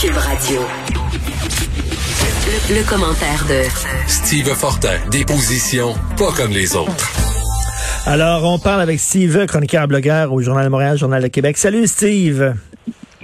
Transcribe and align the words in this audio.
Cube 0.00 0.16
Radio. 0.16 0.60
Le, 2.46 2.76
le 2.76 2.88
commentaire 2.88 3.44
de 3.48 3.62
Steve 4.06 4.54
Fortin, 4.54 4.96
des 5.10 5.24
positions 5.24 5.94
pas 6.16 6.30
comme 6.36 6.52
les 6.52 6.76
autres. 6.76 6.94
Alors, 8.06 8.44
on 8.44 8.60
parle 8.60 8.80
avec 8.80 9.00
Steve, 9.00 9.46
chroniqueur 9.46 9.88
blogueur 9.88 10.32
au 10.32 10.40
Journal 10.40 10.64
de 10.64 10.70
Montréal, 10.70 10.96
Journal 10.96 11.20
de 11.20 11.26
Québec. 11.26 11.58
Salut 11.58 11.88
Steve. 11.88 12.54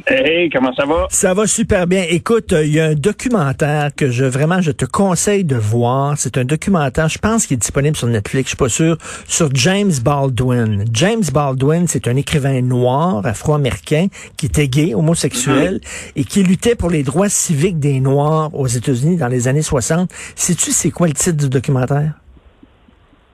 Hey, 0.06 0.50
comment 0.50 0.74
ça 0.74 0.84
va? 0.84 1.06
Ça 1.08 1.32
va 1.32 1.46
super 1.46 1.86
bien. 1.86 2.04
Écoute, 2.10 2.52
il 2.52 2.74
y 2.74 2.78
a 2.78 2.88
un 2.88 2.94
documentaire 2.94 3.94
que 3.94 4.10
je 4.10 4.26
vraiment 4.26 4.60
je 4.60 4.70
te 4.70 4.84
conseille 4.84 5.44
de 5.44 5.56
voir. 5.56 6.18
C'est 6.18 6.36
un 6.36 6.44
documentaire, 6.44 7.08
je 7.08 7.16
pense 7.16 7.46
qu'il 7.46 7.54
est 7.54 7.58
disponible 7.58 7.96
sur 7.96 8.06
Netflix, 8.08 8.44
je 8.44 8.48
suis 8.50 8.56
pas 8.56 8.68
sûr, 8.68 8.98
sur 9.26 9.48
James 9.54 9.92
Baldwin. 10.02 10.84
James 10.92 11.22
Baldwin, 11.32 11.86
c'est 11.88 12.06
un 12.06 12.16
écrivain 12.16 12.60
noir, 12.60 13.24
afro-américain, 13.24 14.08
qui 14.36 14.44
était 14.44 14.68
gay, 14.68 14.94
homosexuel, 14.94 15.80
et 16.16 16.24
qui 16.24 16.42
luttait 16.42 16.74
pour 16.74 16.90
les 16.90 17.02
droits 17.02 17.30
civiques 17.30 17.78
des 17.78 17.98
Noirs 18.00 18.50
aux 18.52 18.66
États-Unis 18.66 19.16
dans 19.16 19.28
les 19.28 19.48
années 19.48 19.62
60. 19.62 20.12
Sais-tu 20.34 20.72
c'est 20.72 20.90
quoi 20.90 21.06
le 21.06 21.14
titre 21.14 21.38
du 21.38 21.48
documentaire? 21.48 22.12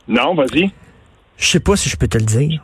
Non, 0.06 0.36
vas-y. 0.36 0.70
Je 1.36 1.46
sais 1.48 1.60
pas 1.60 1.74
si 1.74 1.88
je 1.88 1.96
peux 1.96 2.06
te 2.06 2.18
le 2.18 2.24
dire. 2.24 2.62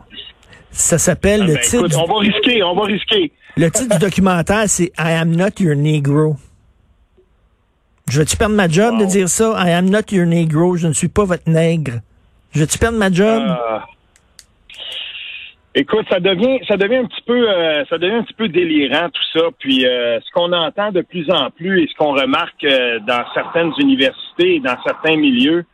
Ça 0.76 0.98
s'appelle 0.98 1.40
Ah 1.42 1.46
le 1.46 1.54
ben, 1.54 1.60
titre. 1.62 1.86
écoute, 1.86 1.94
on 1.96 2.12
va 2.12 2.18
risquer, 2.20 2.62
on 2.62 2.74
va 2.74 2.84
risquer. 2.84 3.32
Le 3.56 3.70
titre 3.70 3.94
du 3.94 4.04
documentaire, 4.04 4.64
c'est 4.66 4.92
I 4.98 5.12
am 5.12 5.34
not 5.34 5.58
your 5.58 5.74
Negro. 5.74 6.36
Je 8.10 8.20
vais-tu 8.20 8.36
perdre 8.36 8.54
ma 8.54 8.68
job 8.68 8.98
de 9.00 9.04
dire 9.06 9.28
ça? 9.28 9.54
I 9.66 9.70
am 9.72 9.88
not 9.88 10.12
your 10.12 10.26
Negro. 10.26 10.76
Je 10.76 10.86
ne 10.86 10.92
suis 10.92 11.08
pas 11.08 11.24
votre 11.24 11.48
nègre. 11.48 12.00
Je 12.52 12.60
vais-tu 12.60 12.78
perdre 12.78 12.98
ma 12.98 13.10
job? 13.10 13.42
Euh, 13.42 13.78
écoute, 15.74 16.06
ça 16.10 16.20
devient, 16.20 16.58
ça 16.68 16.76
devient 16.76 16.96
un 16.96 17.06
petit 17.06 17.22
peu, 17.26 17.50
euh, 17.50 17.84
ça 17.88 17.96
devient 17.98 18.16
un 18.16 18.22
petit 18.22 18.34
peu 18.34 18.48
délirant 18.48 19.08
tout 19.08 19.38
ça. 19.38 19.46
Puis 19.58 19.86
euh, 19.86 20.20
ce 20.20 20.30
qu'on 20.32 20.52
entend 20.52 20.92
de 20.92 21.00
plus 21.00 21.28
en 21.30 21.50
plus 21.50 21.82
et 21.82 21.88
ce 21.88 21.94
qu'on 21.94 22.12
remarque 22.12 22.62
euh, 22.64 22.98
dans 23.00 23.24
certaines 23.34 23.72
universités 23.78 24.56
et 24.56 24.60
dans 24.60 24.76
certains 24.84 25.16
milieux, 25.16 25.64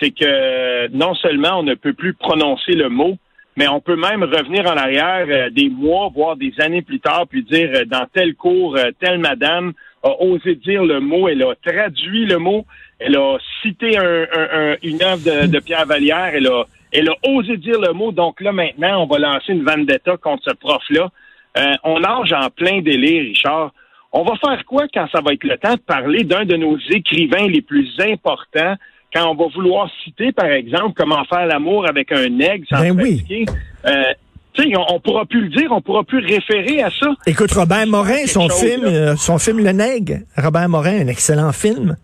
c'est 0.00 0.10
que 0.10 0.88
non 0.88 1.14
seulement 1.14 1.60
on 1.60 1.62
ne 1.62 1.74
peut 1.74 1.92
plus 1.94 2.14
prononcer 2.14 2.72
le 2.72 2.88
mot, 2.88 3.16
mais 3.56 3.68
on 3.68 3.80
peut 3.80 3.96
même 3.96 4.22
revenir 4.22 4.66
en 4.66 4.76
arrière 4.76 5.26
euh, 5.28 5.50
des 5.50 5.68
mois, 5.68 6.10
voire 6.14 6.36
des 6.36 6.52
années 6.60 6.82
plus 6.82 7.00
tard, 7.00 7.26
puis 7.28 7.42
dire 7.42 7.70
euh, 7.74 7.84
dans 7.86 8.06
tel 8.12 8.34
cours, 8.34 8.76
euh, 8.76 8.90
telle 9.00 9.18
madame 9.18 9.72
a 10.02 10.10
osé 10.22 10.54
dire 10.56 10.84
le 10.84 11.00
mot, 11.00 11.28
elle 11.28 11.42
a 11.42 11.54
traduit 11.64 12.26
le 12.26 12.38
mot, 12.38 12.64
elle 12.98 13.16
a 13.16 13.38
cité 13.62 13.96
un, 13.98 14.22
un- 14.22 14.72
un- 14.72 14.76
une 14.82 15.02
œuvre 15.02 15.24
de, 15.24 15.46
de 15.46 15.58
Pierre 15.60 15.86
Vallière, 15.86 16.30
elle 16.34 16.46
a, 16.46 16.64
elle 16.92 17.08
a 17.08 17.14
osé 17.28 17.56
dire 17.56 17.80
le 17.80 17.92
mot. 17.92 18.12
Donc 18.12 18.40
là, 18.40 18.52
maintenant, 18.52 19.02
on 19.02 19.06
va 19.06 19.18
lancer 19.18 19.52
une 19.52 19.64
vendetta 19.64 20.16
contre 20.16 20.44
ce 20.50 20.54
prof-là. 20.54 21.10
Euh, 21.58 21.74
on 21.84 22.00
nage 22.00 22.32
en 22.32 22.48
plein 22.50 22.80
délire, 22.82 23.22
Richard. 23.24 23.72
On 24.12 24.22
va 24.22 24.34
faire 24.36 24.64
quoi 24.66 24.86
quand 24.92 25.08
ça 25.10 25.20
va 25.20 25.32
être 25.32 25.44
le 25.44 25.56
temps 25.58 25.74
de 25.74 25.80
parler 25.80 26.22
d'un 26.24 26.44
de 26.44 26.56
nos 26.56 26.78
écrivains 26.90 27.48
les 27.48 27.60
plus 27.62 27.90
importants, 28.00 28.76
quand 29.16 29.30
on 29.30 29.34
va 29.34 29.46
vouloir 29.54 29.90
citer, 30.04 30.32
par 30.32 30.46
exemple, 30.46 30.92
comment 30.94 31.24
faire 31.24 31.46
l'amour 31.46 31.88
avec 31.88 32.12
un 32.12 32.28
nègre 32.28 32.66
sans 32.68 32.80
Ben 32.80 33.00
oui. 33.00 33.24
Euh, 33.86 34.02
tu 34.52 34.62
sais, 34.62 34.76
on, 34.76 34.94
on 34.94 35.00
pourra 35.00 35.24
plus 35.24 35.42
le 35.42 35.48
dire, 35.48 35.70
on 35.72 35.80
pourra 35.80 36.04
plus 36.04 36.18
référer 36.18 36.82
à 36.82 36.90
ça. 36.90 37.14
Écoute, 37.26 37.52
Robert 37.52 37.86
Morin, 37.86 38.26
son 38.26 38.48
chose, 38.48 38.60
film, 38.60 38.84
euh, 38.84 39.16
son 39.16 39.38
film 39.38 39.58
Le 39.60 39.72
Nègre. 39.72 40.18
Robert 40.36 40.68
Morin, 40.68 41.00
un 41.00 41.08
excellent 41.08 41.52
film. 41.52 41.96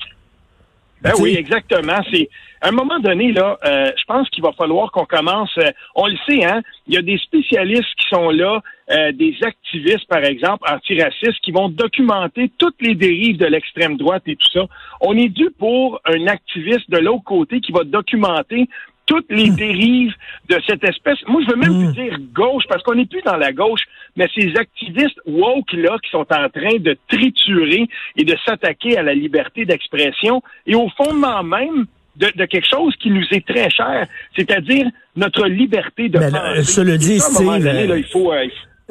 Ben 1.02 1.12
oui, 1.19 1.34
exactement. 1.36 2.00
C'est 2.10 2.28
à 2.62 2.68
un 2.68 2.72
moment 2.72 3.00
donné 3.00 3.32
là, 3.32 3.58
euh, 3.64 3.91
je 3.98 4.05
pense 4.06 4.28
qu'il 4.30 4.42
va 4.42 4.52
falloir 4.52 4.91
qu'on 4.92 5.05
commence. 5.05 5.50
euh, 5.58 5.70
on 5.96 6.06
le 6.06 6.16
sait, 6.27 6.44
hein. 6.44 6.62
Il 6.86 6.94
y 6.94 6.96
a 6.96 7.02
des 7.02 7.19
spécialistes 7.19 7.92
qui 7.98 8.08
sont 8.08 8.30
là, 8.30 8.62
euh, 8.91 9.12
des 9.12 9.36
activistes 9.42 10.06
par 10.08 10.24
exemple 10.24 10.62
antiracistes, 10.70 11.41
qui 11.42 11.50
vont 11.52 11.69
documenter 11.69 12.50
toutes 12.58 12.80
les 12.80 12.94
dérives 12.94 13.36
de 13.38 13.46
l'extrême 13.46 13.96
droite 13.96 14.22
et 14.27 14.36
tout 14.36 14.48
ça. 14.52 14.66
On 15.00 15.16
est 15.16 15.28
dû 15.28 15.50
pour 15.58 16.00
un 16.04 16.27
activiste 16.28 16.88
de 16.91 16.98
l'autre 16.98 17.24
côté 17.24 17.60
qui 17.60 17.72
va 17.72 17.82
documenter 17.84 18.69
toutes 19.06 19.30
les 19.30 19.50
dérives 19.50 20.14
de 20.48 20.56
cette 20.64 20.84
espèce. 20.84 21.19
Moi, 21.26 21.42
je 21.44 21.50
veux 21.50 21.56
même 21.56 21.72
Mm. 21.72 21.92
plus 21.92 22.03
dire 22.04 22.19
gauche 22.32 22.62
parce 22.69 22.82
qu'on 22.84 22.94
n'est 22.94 23.06
plus 23.06 23.22
dans 23.22 23.37
la 23.37 23.53
gauche, 23.53 23.82
mais 24.16 24.28
ces 24.37 24.54
activistes 24.56 25.20
woke 25.26 25.72
là 25.72 25.98
qui 26.03 26.10
sont 26.10 26.26
en 26.31 26.48
train 26.48 26.76
de 26.78 26.97
triturer 27.08 27.88
et 28.16 28.25
de 28.25 28.37
s'attaquer 28.47 28.97
à 28.97 29.03
la 29.03 29.14
liberté 29.14 29.64
d'expression 29.64 30.41
et 30.66 30.76
au 30.76 30.88
fondement 30.97 31.42
même 31.42 31.87
de, 32.17 32.27
de 32.37 32.45
quelque 32.47 32.69
chose 32.69 32.95
qui 33.00 33.11
nous 33.11 33.25
est 33.31 33.47
très 33.47 33.71
cher, 33.71 34.06
c'est-à-dire 34.37 34.87
notre 35.17 35.47
liberté 35.47 36.09
de 36.09 36.19
Mais 36.19 36.31
penser. 36.31 36.56
là, 36.56 36.62
cela 36.65 36.97
dit, 36.99 37.19
euh, 37.21 37.99
il 37.99 38.05
faut, 38.12 38.33
euh, 38.33 38.45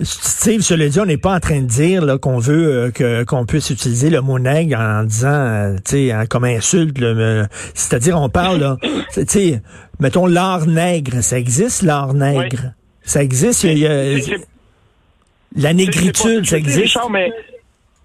Steve, 0.04 0.62
cela 0.62 0.88
dit, 0.90 1.00
on 1.00 1.06
n'est 1.06 1.18
pas 1.18 1.36
en 1.36 1.40
train 1.40 1.62
de 1.62 1.68
dire 1.68 2.04
là, 2.04 2.18
qu'on 2.18 2.40
veut 2.40 2.68
euh, 2.68 2.92
que 2.92 3.24
qu'on 3.24 3.46
puisse 3.46 3.70
utiliser 3.70 4.10
le 4.10 4.22
mot 4.22 4.40
nègre 4.40 4.80
en 4.80 5.04
disant, 5.04 5.28
euh, 5.30 5.76
tu 5.86 5.92
sais, 5.92 6.12
hein, 6.12 6.26
comme 6.26 6.46
insulte. 6.46 6.98
C'est-à-dire, 7.76 8.20
on 8.20 8.30
parle, 8.30 8.60
là, 8.60 8.78
tu 9.14 9.24
sais, 9.28 9.62
mettons 10.00 10.26
l'art 10.26 10.66
nègre, 10.66 11.22
ça 11.22 11.38
existe 11.38 11.84
l'art 11.84 12.14
nègre, 12.16 12.74
ça 13.04 13.22
existe. 13.22 13.64
il 13.66 13.78
y 13.78 13.86
a- 13.86 14.16
la 15.56 15.74
négritude, 15.74 16.40
pas- 16.42 16.46
ça 16.46 16.56
je 16.56 16.56
existe? 16.56 16.78
Richard, 16.96 17.10
mais 17.10 17.32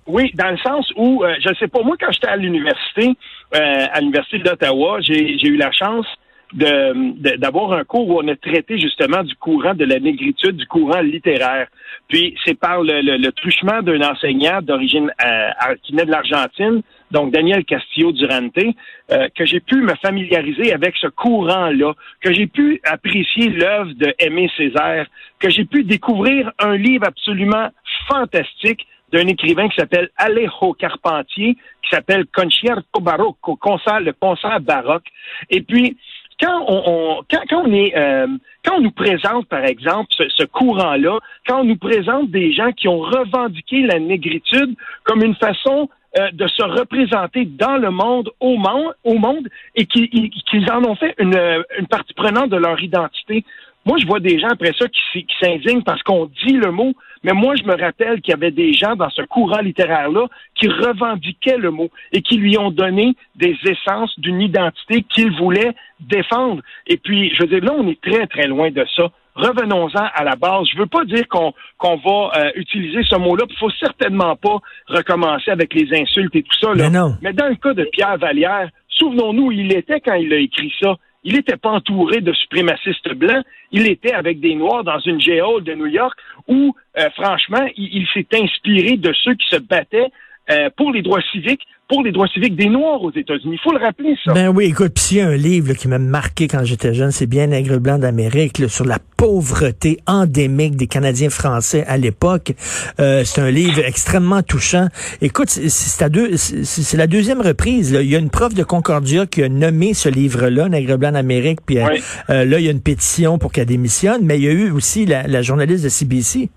oui, 0.07 0.31
dans 0.35 0.51
le 0.51 0.59
sens 0.59 0.91
où, 0.97 1.23
euh, 1.25 1.33
je 1.41 1.55
sais 1.59 1.69
pas, 1.69 1.83
moi, 1.83 1.97
quand 1.99 2.11
j'étais 2.13 2.27
à 2.29 2.37
l'université, 2.37 3.13
à 3.53 4.01
l'université 4.01 4.39
d'Ottawa, 4.39 5.01
j'ai 5.01 5.47
eu 5.47 5.57
la 5.57 5.71
chance 5.73 6.07
d'avoir 6.53 7.73
un 7.73 7.85
cours 7.85 8.09
où 8.09 8.21
on 8.23 8.29
a 8.29 8.37
traité 8.37 8.79
justement 8.79 9.23
du 9.25 9.35
courant 9.37 9.75
de 9.75 9.85
la 9.85 9.99
négritude, 9.99 10.57
du 10.57 10.67
courant 10.67 11.01
littéraire. 11.01 11.67
Puis 12.09 12.37
c'est 12.45 12.59
par 12.59 12.83
le, 12.83 13.01
le- 13.01 13.17
le 13.17 13.33
truchement 13.33 13.83
d'un 13.83 14.01
enseignant 14.01 14.63
d'origine 14.63 15.11
euh, 15.25 15.75
qui 15.83 15.93
venait 15.93 16.05
de 16.07 16.11
l'Argentine, 16.13 16.83
donc 17.11 17.33
Daniel 17.33 17.65
Castillo 17.65 18.13
Durante, 18.13 18.57
euh, 18.59 19.29
que 19.35 19.45
j'ai 19.45 19.61
pu 19.61 19.83
me 19.83 19.95
familiariser 19.97 20.73
avec 20.73 20.97
ce 20.97 21.09
courant-là, 21.09 21.95
que 22.21 22.33
j'ai 22.33 22.47
pu 22.47 22.81
apprécier 22.85 23.49
l'œuvre 23.51 23.93
de 23.95 24.15
Aimé 24.21 24.49
Césaire, 24.57 25.07
que 25.41 25.51
j'ai 25.51 25.65
pu 25.65 25.83
découvrir 25.83 26.53
un 26.61 26.77
livre 26.77 27.07
absolument 27.07 27.69
fantastique 28.09 28.87
d'un 29.13 29.27
écrivain 29.29 29.69
qui 29.69 29.77
s'appelle 29.77 30.11
Alejo 30.17 30.73
Carpentier, 30.75 31.55
qui 31.83 31.91
s'appelle 31.91 32.27
Concierto 32.35 33.01
Barocco, 33.01 33.57
concert, 33.57 34.01
le 34.01 34.13
concert 34.13 34.61
baroque. 34.61 35.07
Et 35.51 35.61
puis, 35.63 35.97
quand 36.41 36.65
on, 36.69 36.83
on- 36.87 37.23
quand, 37.31 37.41
quand 37.49 37.63
on 37.67 37.73
est 37.73 37.97
euh, 37.97 38.27
quand 38.65 38.77
on 38.77 38.81
nous 38.81 38.91
présente 38.91 39.47
par 39.49 39.65
exemple 39.65 40.09
ce, 40.11 40.29
ce 40.29 40.43
courant-là, 40.45 41.19
quand 41.47 41.61
on 41.61 41.65
nous 41.65 41.79
présente 41.79 42.31
des 42.31 42.53
gens 42.53 42.73
qui 42.73 42.89
ont 42.89 42.99
revendiqué 42.99 43.83
la 43.87 43.99
négritude 44.01 44.75
comme 45.05 45.23
une 45.23 45.37
façon 45.37 45.89
euh, 46.19 46.31
de 46.33 46.47
se 46.47 46.63
représenter 46.63 47.45
dans 47.45 47.77
le 47.77 47.91
monde, 47.91 48.31
au 48.41 48.57
monde, 48.57 48.93
au 49.05 49.15
monde, 49.15 49.49
et 49.77 49.87
qui- 49.87 50.09
ils- 50.13 50.31
qu'ils 50.31 50.71
en 50.71 50.83
ont 50.85 50.95
fait 50.97 51.15
une, 51.19 51.39
une 51.79 51.87
partie 51.87 52.15
prenante 52.15 52.51
de 52.51 52.57
leur 52.57 52.83
identité. 52.83 53.45
Moi, 53.85 53.99
je 54.01 54.07
vois 54.07 54.19
des 54.21 54.39
gens 54.41 54.49
après 54.49 54.73
ça 54.79 54.87
qui, 54.89 55.25
qui 55.25 55.37
s'indignent 55.41 55.83
parce 55.83 56.03
qu'on 56.03 56.27
dit 56.45 56.55
le 56.55 56.71
mot, 56.73 56.93
mais 57.27 57.33
moi, 57.33 57.57
je 57.57 57.65
me 57.65 57.77
rappelle 57.77 58.21
qu'il 58.21 58.31
y 58.31 58.37
avait 58.37 58.53
des 58.53 58.73
gens 58.73 58.95
dans 58.95 59.11
ce 59.11 59.23
courant 59.23 59.59
littéraire-là 59.59 60.29
qui 60.55 60.69
revendiquaient 60.69 61.57
le 61.57 61.73
mot 61.73 61.91
et 62.13 62.23
qui 62.23 62.37
lui 62.37 62.57
ont 62.57 62.71
donné 62.71 63.17
des 63.35 63.57
essences 63.65 64.17
d'une 64.21 64.41
identité 64.41 65.03
qu'ils 65.03 65.37
voulaient 65.37 65.75
défendre. 65.99 66.63
Et 66.87 66.97
puis, 66.99 67.35
je 67.35 67.43
veux 67.43 67.49
dire, 67.49 67.65
là, 67.65 67.75
on 67.77 67.89
est 67.89 68.01
très, 68.01 68.29
très 68.29 68.47
loin 68.47 68.71
de 68.71 68.87
ça. 68.95 69.11
Revenons-en 69.35 70.05
à 70.15 70.23
la 70.23 70.37
base. 70.37 70.69
Je 70.73 70.79
veux 70.79 70.87
pas 70.87 71.05
dire 71.05 71.27
qu'on 71.27 71.53
qu'on 71.79 71.97
va 71.97 72.31
euh, 72.39 72.51
utiliser 72.55 73.03
ce 73.03 73.17
mot-là. 73.17 73.45
Il 73.51 73.57
faut 73.57 73.71
certainement 73.71 74.37
pas 74.37 74.59
recommencer 74.87 75.51
avec 75.51 75.75
les 75.75 75.93
insultes 76.01 76.37
et 76.37 76.45
tout 76.45 76.59
ça. 76.61 76.75
Là. 76.75 76.85
Mais 76.85 76.91
non. 76.91 77.17
Mais 77.23 77.33
dans 77.33 77.49
le 77.49 77.57
cas 77.57 77.75
de 77.75 77.89
Pierre 77.93 78.19
Vallière, 78.19 78.71
souvenons-nous, 78.89 79.51
il 79.51 79.73
était 79.73 79.99
quand 80.01 80.15
il 80.15 80.33
a 80.33 80.39
écrit 80.39 80.73
ça. 80.81 80.95
Il 81.27 81.35
n'était 81.35 81.57
pas 81.57 81.71
entouré 81.71 82.21
de 82.21 82.33
suprémacistes 82.33 83.13
blancs. 83.13 83.45
Il 83.73 83.89
était 83.89 84.13
avec 84.13 84.39
des 84.39 84.55
Noirs 84.55 84.85
dans 84.85 85.01
une 85.01 85.21
G-Hall 85.21 85.65
de 85.65 85.75
New 85.75 85.87
York 85.87 86.17
où, 86.47 86.73
euh, 86.97 87.11
franchement, 87.17 87.67
il 87.77 88.07
s'est 88.15 88.29
inspiré 88.33 88.97
de 88.97 89.13
ceux 89.13 89.35
qui 89.35 89.47
se 89.51 89.57
battaient 89.57 90.13
euh, 90.51 90.71
pour 90.77 90.93
les 90.93 91.03
droits 91.03 91.21
civiques, 91.33 91.63
pour 91.89 92.03
les 92.03 92.11
droits 92.11 92.27
civiques 92.27 92.57
des 92.57 92.69
Noirs 92.69 93.01
aux 93.03 93.13
États-Unis. 93.13 93.55
Il 93.55 93.61
faut 93.63 93.73
le 93.73 93.79
rappeler, 93.85 94.17
ça. 94.25 94.33
Ben 94.33 94.49
oui, 94.49 94.65
écoute, 94.67 94.93
puis 94.95 95.05
s'il 95.05 95.17
y 95.19 95.21
a 95.21 95.29
un 95.29 95.37
livre 95.37 95.69
là, 95.69 95.75
qui 95.75 95.87
m'a 95.87 95.99
marqué 96.01 96.49
quand 96.49 96.65
j'étais 96.65 96.93
jeune, 96.95 97.13
c'est 97.13 97.27
bien 97.27 97.47
Nègre 97.47 97.79
blanc 97.79 97.99
d'Amérique, 97.99 98.59
là, 98.59 98.69
sur 98.69 98.85
la 98.85 98.99
pauvreté 99.17 99.99
endémique 100.07 100.77
des 100.77 100.89
Canadiens 100.89 101.31
français 101.31 101.85
à 101.87 101.97
l'époque. 101.97 102.53
Euh, 102.99 103.23
c'est 103.25 103.41
un 103.41 103.51
livre 103.51 103.79
extrêmement 103.85 104.43
touchant. 104.43 104.89
Écoute, 105.21 105.49
c'est- 105.51 105.69
c'est 105.69 106.05
à 106.05 106.09
deux- 106.09 106.37
c'est- 106.37 106.65
c'est 106.65 106.97
la 106.97 107.07
deuxième 107.07 107.41
reprise. 107.41 107.93
là. 107.93 108.03
Il 108.03 108.11
y 108.11 108.17
a 108.17 108.19
une 108.19 108.31
prof 108.31 108.53
de 108.55 108.63
Concordia 108.65 109.27
qui 109.27 109.43
a 109.43 109.49
nommé 109.49 109.95
ce 109.95 110.09
livre-là, 110.09 110.69
Nègre 110.69 110.97
blanc 110.99 111.13
d'Amérique, 111.13 111.61
puis 111.65 111.79
euh, 111.79 111.87
Oui. 111.93 112.01
euh, 112.31 112.45
là, 112.45 112.59
il 112.59 112.65
y 112.65 112.69
a 112.69 112.73
une 112.73 112.81
pétition 112.83 113.39
pour 113.39 113.53
qu'elle 113.53 113.67
démissionne, 113.67 114.23
mais 114.25 114.39
il 114.39 114.45
y 114.45 114.49
a 114.49 114.53
eu 114.53 114.71
aussi 114.71 115.07
la, 115.07 115.27
la 115.27 115.43
journaliste 115.43 115.85
de 115.85 115.89
CBC. 115.89 116.49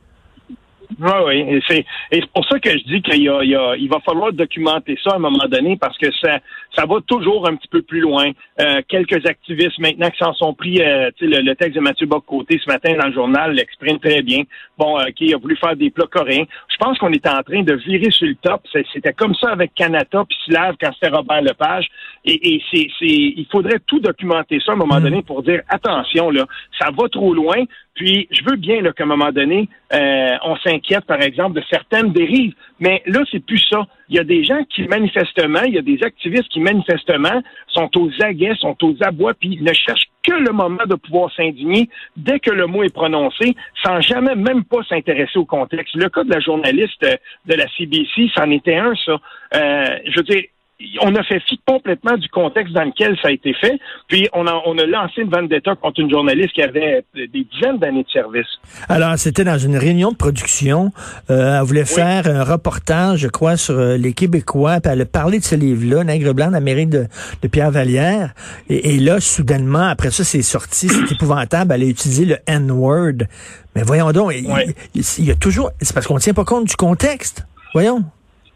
Oui, 1.00 1.12
oui. 1.25 1.36
Et 1.48 1.60
c'est, 1.68 1.80
et 2.12 2.19
c'est 2.19 2.31
pour 2.31 2.46
ça 2.46 2.60
que 2.60 2.69
je 2.69 2.84
dis 2.84 3.01
qu'il 3.01 3.24
y 3.24 3.30
a, 3.30 3.42
il, 3.42 3.50
y 3.50 3.56
a, 3.56 3.75
il 3.78 3.88
va 3.90 4.00
falloir 4.01 4.34
documenter 4.34 4.98
ça 5.01 5.12
à 5.12 5.16
un 5.16 5.19
moment 5.19 5.48
donné 5.50 5.78
parce 5.78 5.98
que 5.98 6.12
ça, 6.12 6.40
ça 6.75 6.86
va 6.86 6.98
toujours 7.07 7.48
un 7.48 7.56
petit 7.56 7.69
peu 7.69 7.81
plus 7.81 8.01
loin. 8.01 8.31
Euh, 8.60 8.81
quelques 8.88 9.25
activistes 9.25 9.80
maintenant 9.80 10.10
qui 10.10 10.18
s'en 10.18 10.34
sont 10.34 10.54
pris, 10.54 10.81
euh, 10.81 11.10
le, 11.22 11.42
le, 11.42 11.56
texte 11.56 11.75
de 11.75 11.80
Mathieu 11.80 12.06
Bock-Côté 12.06 12.60
ce 12.63 12.69
matin 12.69 12.94
dans 13.00 13.07
le 13.07 13.13
journal 13.13 13.54
l'exprime 13.54 14.00
très 14.00 14.22
bien. 14.22 14.44
Bon, 14.78 15.00
euh, 15.00 15.06
qui 15.16 15.34
a 15.34 15.38
voulu 15.38 15.56
faire 15.56 15.75
des 15.78 15.90
plats 15.90 16.07
coréens. 16.12 16.46
Je 16.69 16.78
pense 16.78 16.98
qu'on 16.98 17.13
est 17.13 17.28
en 17.28 17.42
train 17.44 17.63
de 17.63 17.74
virer 17.75 18.12
sur 18.12 18.28
le 18.28 18.36
top. 18.36 18.62
C'était 18.94 19.13
comme 19.13 19.36
ça 19.36 19.52
avec 19.52 19.74
Canada 19.75 20.24
puis 20.28 20.38
Slav 20.45 20.75
quand 20.81 20.92
c'était 20.94 21.16
Robert 21.16 21.42
Lepage. 21.42 21.88
Et, 22.25 22.56
et 22.56 22.62
c'est, 22.72 22.88
c'est, 23.00 23.06
il 23.06 23.48
faudrait 23.50 23.80
tout 23.88 24.02
documenter 24.02 24.60
ça 24.66 24.74
à 24.74 24.75
un 24.75 24.78
moment 24.78 25.00
mm. 25.00 25.04
donné 25.04 25.22
pour 25.22 25.44
dire 25.44 25.62
attention 25.69 26.30
là, 26.30 26.45
ça 26.78 26.90
va 26.92 27.07
trop 27.07 27.34
loin. 27.34 27.63
Puis, 28.00 28.30
je 28.31 28.46
veux 28.50 28.56
bien 28.56 28.81
qu'à 28.94 29.04
un 29.04 29.07
moment 29.07 29.34
donné, 29.34 29.68
euh, 29.94 30.38
on 30.44 30.56
s'inquiète, 30.56 31.04
par 31.04 31.22
exemple, 31.22 31.60
de 31.60 31.66
certaines 31.69 32.13
dérives, 32.13 32.54
mais 32.80 33.04
là, 33.06 33.19
c'est 33.30 33.44
plus 33.46 33.60
ça. 33.69 33.86
Il 34.07 34.16
y 34.16 34.19
a 34.19 34.24
des 34.24 34.46
gens 34.46 34.63
qui, 34.69 34.84
manifestement, 34.84 35.63
il 35.68 35.74
y 35.74 35.78
a 35.78 35.81
des 35.81 36.01
activistes 36.01 36.48
qui, 36.48 36.62
manifestement, 36.62 37.44
sont 37.68 37.90
aux 37.98 38.10
aguets, 38.22 38.56
sont 38.57 38.78
aux 38.84 38.96
abois, 39.01 39.34
puis 39.34 39.60
ne 39.62 39.74
cherchent 39.74 40.07
que 40.24 40.31
le 40.31 40.54
moment 40.54 40.86
de 40.86 40.96
pouvoir 40.96 41.30
s'indigner 41.36 41.90
dès 42.16 42.40
que 42.40 42.51
le 42.51 42.68
mot 42.68 42.84
est 42.84 42.94
prononcé, 42.94 43.54
sans 43.84 44.00
jamais 44.00 44.36
même 44.36 44.63
pas 44.63 44.81
s'intéresser 44.88 45.38
au 45.38 45.45
contexte. 45.45 45.94
Le 45.94 46.07
cas 46.07 46.24
de 46.24 46.31
la 46.31 46.40
journaliste 46.40 47.02
de 47.02 47.54
la 47.54 47.66
CBC, 47.78 48.31
c'en 48.34 48.50
était 48.50 48.78
un, 48.78 48.94
ça. 48.95 49.19
Euh, 49.56 49.98
je 50.06 50.16
veux 50.16 50.24
dire, 50.24 50.44
on 51.02 51.14
a 51.16 51.24
fait 51.24 51.42
fi 51.42 51.60
complètement 51.66 52.16
du 52.16 52.30
contexte 52.30 52.74
dans 52.74 52.84
lequel 52.84 53.18
ça 53.22 53.28
a 53.28 53.31
été 53.31 53.54
fait. 53.54 53.80
Puis 54.08 54.30
on 54.34 54.48
a, 54.48 54.62
on 54.66 54.78
a 54.78 54.86
lancé 54.86 55.22
une 55.22 55.30
vendetta 55.30 55.76
contre 55.76 56.00
une 56.00 56.10
journaliste 56.10 56.54
qui 56.54 56.62
avait 56.62 57.04
des 57.14 57.28
dizaines 57.28 57.78
d'années 57.80 58.04
de 58.04 58.10
service. 58.10 58.48
Alors, 58.88 59.18
c'était 59.18 59.44
dans 59.44 59.58
une 59.58 59.76
réunion 59.76 60.12
de 60.12 60.16
production. 60.16 60.92
Euh, 61.30 61.60
elle 61.60 61.66
voulait 61.66 61.86
faire 61.86 62.28
un 62.28 62.44
reportage, 62.44 63.20
je 63.20 63.28
crois, 63.28 63.58
sur 63.58 63.78
euh, 63.78 63.98
les 63.98 64.14
Québécois. 64.14 64.80
Puis 64.80 64.92
elle 64.92 65.02
a 65.02 65.06
parlé 65.06 65.40
de 65.40 65.44
ce 65.44 65.56
livre-là, 65.56 66.04
Nègre 66.04 66.34
blanc 66.34 66.52
d'Amérique 66.52 66.90
de, 66.90 67.08
de 67.42 67.48
Pierre 67.48 67.72
Vallière. 67.72 68.34
Et, 68.70 69.00
là, 69.00 69.20
soudainement, 69.20 69.88
après 69.88 70.12
ça, 70.12 70.24
c'est 70.24 70.42
sorti, 70.42 70.88
c'est 70.88 71.12
épouvantable. 71.14 71.74
Elle 71.74 71.84
a 71.84 71.88
utilisé 71.88 72.26
le 72.26 72.38
N-word. 72.48 73.26
Mais 73.76 73.84
voyons 73.84 74.12
donc, 74.12 74.34
il, 74.34 75.04
il 75.18 75.26
y 75.26 75.31
a 75.31 75.36
toujours... 75.36 75.72
C'est 75.81 75.94
parce 75.94 76.08
qu'on 76.08 76.16
ne 76.16 76.20
tient 76.20 76.34
pas 76.34 76.46
compte 76.46 76.66
du 76.66 76.76
contexte. 76.76 77.46
Voyons. 77.74 78.04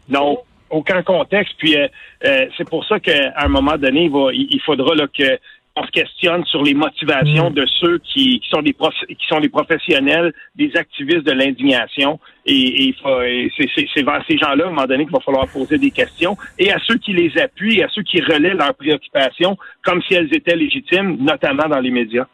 Non, 0.08 0.38
aucun 0.70 1.02
contexte. 1.02 1.54
Puis 1.58 1.76
euh, 1.76 1.88
euh, 2.24 2.46
c'est 2.56 2.68
pour 2.68 2.84
ça 2.86 3.00
qu'à 3.00 3.32
un 3.36 3.48
moment 3.48 3.76
donné, 3.76 4.04
il, 4.04 4.10
va, 4.10 4.28
il 4.32 4.60
faudra 4.64 4.94
là, 4.94 5.06
que 5.06 5.38
on 5.76 5.84
se 5.84 5.90
questionne 5.90 6.44
sur 6.44 6.62
les 6.62 6.74
motivations 6.74 7.50
mm. 7.50 7.54
de 7.54 7.66
ceux 7.80 7.98
qui, 7.98 8.38
qui 8.40 8.48
sont 8.48 8.62
des 8.62 8.72
qui 8.72 9.26
sont 9.28 9.40
des 9.40 9.48
professionnels, 9.48 10.32
des 10.54 10.70
activistes 10.76 11.24
de 11.24 11.32
l'indignation. 11.32 12.20
Et, 12.46 12.88
et, 12.88 13.50
c'est 13.74 14.02
vers 14.02 14.22
ces 14.28 14.38
gens-là, 14.38 14.64
à 14.64 14.68
un 14.68 14.70
moment 14.70 14.86
donné, 14.86 15.04
qu'il 15.04 15.12
va 15.12 15.20
falloir 15.20 15.48
poser 15.48 15.78
des 15.78 15.90
questions. 15.90 16.36
Et 16.58 16.70
à 16.70 16.76
ceux 16.86 16.96
qui 16.98 17.12
les 17.12 17.32
appuient, 17.40 17.82
à 17.82 17.88
ceux 17.88 18.02
qui 18.02 18.20
relaient 18.20 18.54
leurs 18.54 18.74
préoccupations, 18.74 19.56
comme 19.82 20.00
si 20.02 20.14
elles 20.14 20.32
étaient 20.32 20.56
légitimes, 20.56 21.16
notamment 21.20 21.68
dans 21.68 21.80
les 21.80 21.90
médias. 21.90 22.26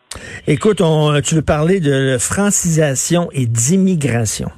Écoute, 0.47 0.81
on, 0.81 1.21
tu 1.23 1.37
veux 1.37 1.43
parler 1.43 1.81
de 1.81 2.19
francisation 2.19 3.29
et 3.33 3.47
d'immigration. 3.47 4.51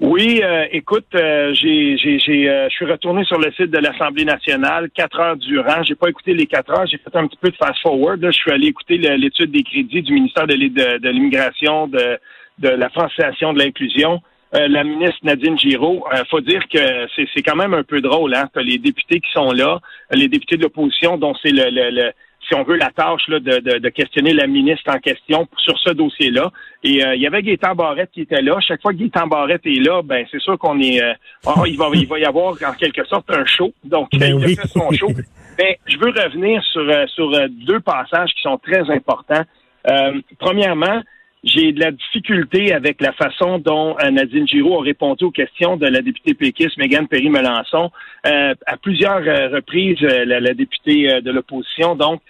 Oui, 0.00 0.40
euh, 0.42 0.66
écoute, 0.72 1.06
euh, 1.14 1.54
j'ai, 1.54 1.96
j'ai, 1.96 2.18
j'ai, 2.18 2.48
euh, 2.48 2.68
je 2.68 2.74
suis 2.74 2.84
retourné 2.84 3.24
sur 3.24 3.38
le 3.38 3.52
site 3.52 3.70
de 3.70 3.78
l'Assemblée 3.78 4.24
nationale 4.24 4.90
quatre 4.92 5.20
heures 5.20 5.36
durant. 5.36 5.84
J'ai 5.84 5.94
pas 5.94 6.08
écouté 6.08 6.34
les 6.34 6.46
quatre 6.46 6.70
heures, 6.72 6.86
j'ai 6.86 6.98
fait 6.98 7.14
un 7.14 7.28
petit 7.28 7.38
peu 7.40 7.50
de 7.50 7.56
fast 7.56 7.80
forward. 7.80 8.20
Je 8.20 8.32
suis 8.32 8.50
allé 8.50 8.66
écouter 8.66 8.98
l'étude 8.98 9.52
des 9.52 9.62
crédits 9.62 10.02
du 10.02 10.14
ministère 10.14 10.48
de, 10.48 10.56
de, 10.56 11.08
l'immigration, 11.08 11.86
de, 11.86 12.18
la 12.58 12.88
francisation, 12.90 13.52
de 13.52 13.60
l'inclusion. 13.60 14.20
la 14.52 14.82
ministre 14.82 15.18
Nadine 15.22 15.56
Giraud, 15.56 16.04
faut 16.28 16.40
dire 16.40 16.62
que 16.68 17.06
c'est, 17.14 17.42
quand 17.42 17.56
même 17.56 17.74
un 17.74 17.84
peu 17.84 18.00
drôle, 18.00 18.34
hein. 18.34 18.48
les 18.56 18.78
députés 18.78 19.20
qui 19.20 19.30
sont 19.32 19.52
là, 19.52 19.78
les 20.12 20.26
députés 20.26 20.56
de 20.56 20.62
l'opposition, 20.62 21.18
dont 21.18 21.34
c'est 21.40 21.52
le, 21.52 21.70
le 21.70 22.12
si 22.46 22.54
on 22.54 22.62
veut, 22.62 22.76
la 22.76 22.90
tâche 22.90 23.26
là, 23.28 23.40
de, 23.40 23.58
de, 23.58 23.78
de, 23.78 23.88
questionner 23.88 24.32
la 24.32 24.46
ministre 24.46 24.90
en 24.94 24.98
question 24.98 25.48
sur 25.56 25.78
ce 25.78 25.90
dossier-là. 25.90 26.50
Et 26.82 27.04
euh, 27.04 27.14
il 27.14 27.22
y 27.22 27.26
avait 27.26 27.42
Gaétan 27.42 27.74
Barrette 27.74 28.10
qui 28.12 28.22
était 28.22 28.42
là. 28.42 28.58
Chaque 28.60 28.82
fois 28.82 28.92
que 28.92 28.98
Gaétan 28.98 29.26
Barrette 29.26 29.64
est 29.64 29.80
là, 29.80 30.02
ben 30.02 30.26
c'est 30.30 30.40
sûr 30.40 30.58
qu'on 30.58 30.80
est 30.80 31.02
euh, 31.02 31.12
oh, 31.46 31.64
il, 31.66 31.76
va, 31.76 31.88
il 31.94 32.06
va 32.06 32.18
y 32.18 32.24
avoir 32.24 32.52
en 32.52 32.72
quelque 32.72 33.04
sorte 33.06 33.30
un 33.30 33.44
show. 33.44 33.72
Donc, 33.84 34.08
ben 34.12 34.38
il 34.38 34.44
a 34.44 34.48
fait 34.48 34.68
son 34.68 34.90
show. 34.92 35.08
Mais 35.58 35.78
je 35.86 35.96
veux 35.98 36.10
revenir 36.10 36.62
sur, 36.64 36.88
euh, 36.88 37.06
sur 37.06 37.30
deux 37.48 37.80
passages 37.80 38.30
qui 38.34 38.42
sont 38.42 38.58
très 38.58 38.90
importants. 38.90 39.44
premièrement, 40.38 41.00
j'ai 41.44 41.72
de 41.72 41.80
la 41.80 41.90
difficulté 41.90 42.72
avec 42.72 43.00
la 43.00 43.12
façon 43.12 43.58
dont 43.58 43.96
euh, 44.02 44.10
Nadine 44.10 44.48
Giraud 44.48 44.80
a 44.80 44.82
répondu 44.82 45.24
aux 45.24 45.30
questions 45.30 45.76
de 45.76 45.86
la 45.86 46.00
députée 46.00 46.34
péquiste 46.34 46.78
Mégane 46.78 47.06
Perry-Melançon. 47.06 47.90
Euh, 48.26 48.54
à 48.66 48.76
plusieurs 48.78 49.22
euh, 49.26 49.48
reprises, 49.48 50.00
la, 50.00 50.40
la, 50.40 50.54
députée 50.54 51.20
de 51.20 51.30
l'opposition, 51.30 51.96
donc, 51.96 52.22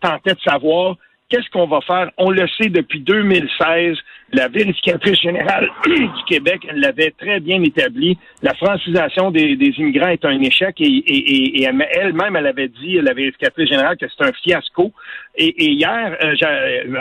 tentait 0.00 0.34
de 0.34 0.40
savoir 0.46 0.96
qu'est-ce 1.28 1.48
qu'on 1.50 1.66
va 1.66 1.80
faire? 1.80 2.10
On 2.18 2.30
le 2.30 2.46
sait 2.58 2.68
depuis 2.68 3.00
2016. 3.00 3.96
La 4.32 4.48
vérificatrice 4.48 5.20
générale 5.20 5.68
du 5.86 6.24
Québec 6.26 6.66
l'avait 6.74 7.12
très 7.18 7.40
bien 7.40 7.62
établi. 7.62 8.18
La 8.42 8.54
francisation 8.54 9.30
des, 9.30 9.52
immigrants 9.78 10.08
est 10.08 10.24
un 10.24 10.40
échec 10.40 10.76
et, 10.80 11.62
elle-même, 11.62 12.36
elle 12.36 12.46
avait 12.46 12.68
dit, 12.68 12.94
la 13.00 13.14
vérificatrice 13.14 13.68
générale, 13.68 13.96
que 13.96 14.06
c'est 14.08 14.24
un 14.24 14.32
fiasco. 14.32 14.92
Et, 15.36 15.70
hier, 15.70 16.16
euh, 16.22 16.34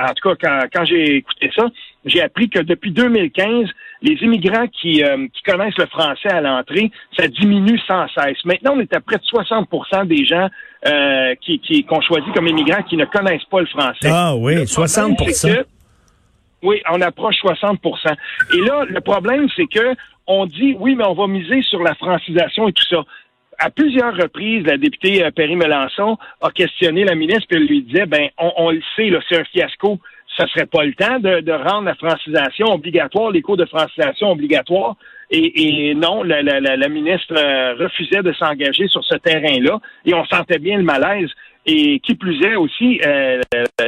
en 0.08 0.14
tout 0.14 0.36
cas, 0.36 0.68
quand, 0.74 0.86
j'ai 0.86 1.18
écouté 1.18 1.52
ça, 1.56 1.68
j'ai 2.06 2.22
appris 2.22 2.50
que 2.50 2.60
depuis 2.60 2.92
2015, 2.92 3.70
les 4.04 4.16
immigrants 4.22 4.68
qui, 4.68 5.02
euh, 5.02 5.28
qui 5.34 5.42
connaissent 5.44 5.78
le 5.78 5.86
français 5.86 6.30
à 6.30 6.42
l'entrée, 6.42 6.92
ça 7.18 7.28
diminue 7.28 7.80
sans 7.88 8.06
cesse. 8.10 8.38
Maintenant, 8.44 8.74
on 8.76 8.80
est 8.82 8.94
à 8.94 9.00
près 9.00 9.16
de 9.16 9.24
60% 9.24 10.08
des 10.08 10.26
gens 10.26 10.50
euh, 10.86 11.34
qui, 11.42 11.60
qui, 11.60 11.86
qu'on 11.86 12.02
choisit 12.02 12.32
comme 12.34 12.48
immigrants 12.48 12.84
qui 12.84 12.98
ne 12.98 13.06
connaissent 13.06 13.46
pas 13.50 13.62
le 13.62 13.66
français. 13.68 14.10
Ah 14.12 14.36
oui, 14.36 14.56
60% 14.56 15.64
Oui, 16.64 16.82
on 16.92 17.00
approche 17.02 17.36
60% 17.42 18.14
Et 18.54 18.62
là, 18.68 18.84
le 18.88 19.00
problème, 19.00 19.48
c'est 19.56 19.68
que 19.68 19.96
on 20.28 20.46
dit, 20.46 20.76
oui, 20.80 20.96
mais 20.96 21.06
on 21.06 21.14
va 21.14 21.28
miser 21.28 21.62
sur 21.64 21.82
la 21.82 21.96
francisation 21.96 22.68
et 22.68 22.74
tout 22.74 22.86
ça. 22.90 23.04
À 23.60 23.70
plusieurs 23.70 24.16
reprises, 24.16 24.66
la 24.66 24.78
députée 24.78 25.24
euh, 25.24 25.32
Perry 25.32 25.56
Melançon 25.56 26.18
a 26.42 26.50
questionné 26.52 27.06
la 27.06 27.16
ministre 27.16 27.48
et 27.52 27.56
elle 27.56 27.68
lui 27.68 27.84
disait, 27.84 28.06
ben, 28.06 28.28
on, 28.38 28.52
on 28.58 28.72
le 28.72 28.82
sait, 28.98 29.10
là, 29.10 29.20
c'est 29.30 29.40
un 29.40 29.46
fiasco 29.46 30.00
ça 30.38 30.48
serait 30.48 30.66
pas 30.66 30.84
le 30.84 30.94
temps 30.94 31.20
de, 31.20 31.42
de, 31.42 31.52
rendre 31.52 31.86
la 31.86 31.96
francisation 31.96 32.68
obligatoire, 32.74 33.32
les 33.32 33.42
cours 33.42 33.58
de 33.58 33.66
francisation 33.66 34.32
obligatoires. 34.32 34.96
Et, 35.30 35.90
et 35.90 35.96
non, 35.96 36.24
la, 36.24 36.42
la, 36.42 36.60
la, 36.60 36.90
ministre 36.90 37.34
euh, 37.38 37.76
refusait 37.76 38.22
de 38.22 38.34
s'engager 38.34 38.88
sur 38.88 39.04
ce 39.04 39.16
terrain-là 39.16 39.80
et 40.06 40.14
on 40.14 40.26
sentait 40.26 40.60
bien 40.60 40.78
le 40.78 40.84
malaise. 40.84 41.30
Et 41.66 42.00
qui 42.02 42.16
plus 42.16 42.44
est 42.44 42.56
aussi, 42.56 43.00
euh, 43.06 43.40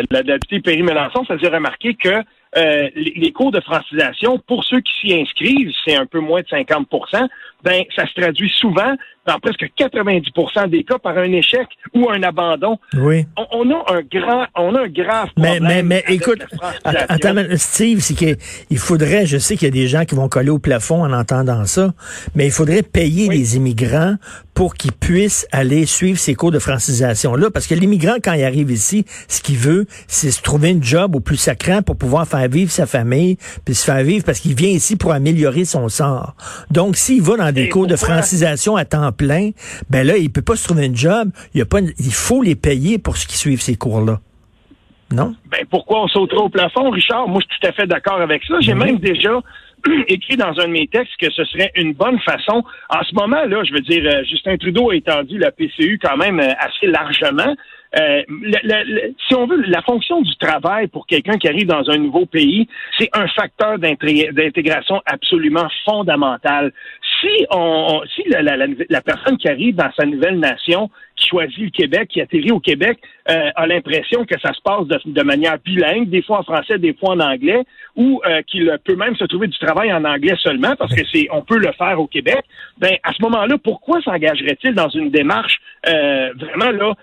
la 0.10 0.24
députée 0.24 0.62
Perry-Melançon 0.62 1.26
faisait 1.26 1.50
remarquer 1.50 1.96
que 1.96 2.24
euh, 2.58 2.90
les, 2.96 3.32
cours 3.34 3.52
de 3.52 3.60
francisation, 3.60 4.40
pour 4.48 4.64
ceux 4.64 4.80
qui 4.80 4.94
s'y 5.02 5.14
inscrivent, 5.14 5.74
c'est 5.86 5.98
un 5.98 6.06
peu 6.06 6.20
moins 6.20 6.42
de 6.42 6.48
50% 6.48 7.28
ben 7.64 7.84
ça 7.96 8.06
se 8.08 8.14
traduit 8.14 8.50
souvent 8.50 8.96
dans 9.26 9.40
presque 9.40 9.66
90 9.76 10.32
des 10.70 10.84
cas 10.84 11.00
par 11.00 11.18
un 11.18 11.32
échec 11.32 11.68
ou 11.94 12.10
un 12.10 12.22
abandon. 12.24 12.78
Oui. 12.96 13.26
On, 13.52 13.70
a 13.72 13.94
un 13.94 14.02
grand, 14.02 14.46
on 14.56 14.76
a 14.76 14.82
un 14.82 14.88
grave 14.88 15.30
problème. 15.36 15.64
Mais, 15.64 15.84
mais, 15.84 16.04
mais 16.08 16.14
écoute, 16.14 16.44
attends, 16.84 17.36
Steve, 17.56 18.00
c'est 18.02 18.14
qu'il 18.14 18.78
faudrait, 18.78 19.26
je 19.26 19.38
sais 19.38 19.56
qu'il 19.56 19.68
y 19.68 19.72
a 19.72 19.74
des 19.74 19.88
gens 19.88 20.06
qui 20.06 20.16
vont 20.16 20.30
coller 20.30 20.50
au 20.50 20.60
plafond 20.60 21.04
en 21.04 21.12
entendant 21.12 21.66
ça, 21.66 21.94
mais 22.36 22.46
il 22.46 22.52
faudrait 22.52 22.84
payer 22.84 23.30
les 23.30 23.58
immigrants 23.58 24.16
pour 24.54 24.76
qu'ils 24.76 24.94
puissent 24.94 25.46
aller 25.52 25.86
suivre 25.86 26.18
ces 26.18 26.34
cours 26.34 26.52
de 26.52 26.60
francisation-là. 26.60 27.52
Parce 27.52 27.68
que 27.68 27.76
l'immigrant, 27.76 28.16
quand 28.24 28.34
il 28.34 28.44
arrive 28.44 28.72
ici, 28.72 29.06
ce 29.28 29.42
qu'il 29.42 29.58
veut, 29.58 29.86
c'est 30.08 30.32
se 30.32 30.42
trouver 30.42 30.70
une 30.70 30.84
job 30.84 31.16
au 31.16 31.20
plus 31.20 31.38
sacrant 31.38 31.82
pour 31.82 31.98
pouvoir 31.98 32.26
faire 32.26 32.48
vivre 32.48 32.72
sa 32.72 32.86
famille, 32.86 33.38
puis 33.66 33.76
se 33.76 33.84
faire 33.84 34.02
vivre 34.04 34.24
parce 34.24 34.40
qu'il 34.40 34.56
vient 34.56 34.70
ici 34.70 34.96
pour 34.96 35.12
améliorer 35.12 35.66
son 35.66 35.90
sort. 35.90 36.36
Donc, 36.72 36.96
s'il 36.96 37.22
va 37.22 37.36
dans 37.36 37.52
des 37.52 37.68
cours 37.68 37.86
de 37.86 37.98
francisation 37.98 38.78
à 38.78 38.86
temps 38.86 39.12
plein, 39.16 39.52
ben 39.90 40.06
là, 40.06 40.18
il 40.18 40.32
peut 40.32 40.42
pas 40.42 40.56
se 40.56 40.66
trouver 40.66 40.88
un 40.88 40.94
job. 40.94 41.30
Il, 41.54 41.60
y 41.60 41.62
a 41.62 41.66
pas, 41.66 41.80
il 41.80 42.14
faut 42.14 42.42
les 42.42 42.56
payer 42.56 42.98
pour 42.98 43.18
ce 43.18 43.28
qui 43.28 43.38
suivent 43.38 43.62
ces 43.62 43.76
cours-là. 43.76 44.20
Non? 45.14 45.36
Ben, 45.50 45.66
pourquoi 45.70 46.04
on 46.04 46.08
sauterait 46.08 46.42
au 46.42 46.50
plafond, 46.50 46.90
Richard? 46.90 47.28
Moi, 47.28 47.42
je 47.42 47.54
suis 47.54 47.62
tout 47.62 47.68
à 47.68 47.72
fait 47.74 47.88
d'accord 47.88 48.22
avec 48.22 48.44
ça. 48.44 48.56
J'ai 48.60 48.74
ben 48.74 48.86
même 48.86 48.98
déjà 48.98 49.40
écrit 50.08 50.36
dans 50.36 50.60
un 50.60 50.68
de 50.68 50.72
mes 50.72 50.88
textes 50.88 51.14
que 51.20 51.32
ce 51.32 51.44
serait 51.46 51.72
une 51.76 51.94
bonne 51.94 52.20
façon. 52.20 52.64
En 52.90 53.04
ce 53.04 53.14
moment, 53.14 53.44
là, 53.46 53.64
je 53.64 53.74
veux 53.74 53.82
dire, 53.82 54.04
euh, 54.06 54.24
Justin 54.24 54.58
Trudeau 54.58 54.90
a 54.92 54.96
étendu 54.96 55.38
la 55.38 55.52
PCU 55.52 56.00
quand 56.02 56.18
même 56.18 56.40
euh, 56.40 56.54
assez 56.60 56.88
largement. 56.88 57.56
Euh, 57.98 58.24
si 59.28 59.36
on 59.36 59.48
veut, 59.48 59.62
la 59.68 59.82
fonction 59.82 60.22
du 60.22 60.36
travail 60.36 60.88
pour 60.88 61.08
quelqu'un 61.08 61.38
qui 61.38 61.48
arrive 61.48 61.68
dans 61.68 61.90
un 61.90 61.98
nouveau 61.98 62.26
pays, 62.26 62.68
c'est 62.98 63.10
un 63.14 63.28
facteur 63.28 63.80
d'intégration 63.80 65.02
absolument 65.06 65.68
fondamental. 65.86 66.74
Si 67.26 67.46
on, 67.52 68.02
si 68.14 68.24
la, 68.30 69.02
personne 69.02 69.38
qui 69.38 69.48
arrive 69.50 69.76
dans 69.76 69.92
sa 69.98 70.06
nouvelle 70.06 70.40
nation, 70.40 70.90
qui 71.16 71.28
choisit 71.28 71.60
le 71.60 71.70
Québec, 71.70 72.10
qui 72.10 72.22
atterrit 72.22 72.52
au 72.52 72.60
Québec, 72.60 73.00
euh, 73.30 73.50
a 73.56 73.68
l'impression 73.68 74.26
que 74.26 74.40
ça 74.40 74.54
se 74.54 74.62
passe 74.62 74.86
de, 74.88 75.24
manière 75.24 75.58
bilingue, 75.64 76.10
des 76.10 76.22
fois 76.22 76.40
en 76.40 76.44
français, 76.44 76.78
des 76.78 76.94
fois 76.94 77.16
en 77.16 77.20
anglais, 77.20 77.64
ou 77.96 78.22
euh, 78.26 78.42
qu'il 78.44 78.72
peut 78.84 78.96
même 78.96 79.16
se 79.16 79.26
trouver 79.26 79.48
du 79.48 79.58
travail 79.58 79.92
en 79.94 80.04
anglais 80.04 80.36
seulement, 80.42 80.76
parce 80.78 80.94
que 80.94 81.06
c'est 81.12 81.28
on 81.32 81.42
peut 81.42 81.58
le 81.58 81.72
faire 81.74 82.00
au 82.00 82.08
Québec. 82.08 82.44
Ben 82.78 82.96
à 83.04 83.14
ce 83.14 83.22
moment-là, 83.24 83.58
pourquoi 83.64 84.02
s'engagerait-il 84.02 84.74
dans 84.74 84.90
une 84.90 85.10
démarche 85.10 85.58
euh, 85.88 86.30
vraiment 86.40 86.72
là 86.72 86.94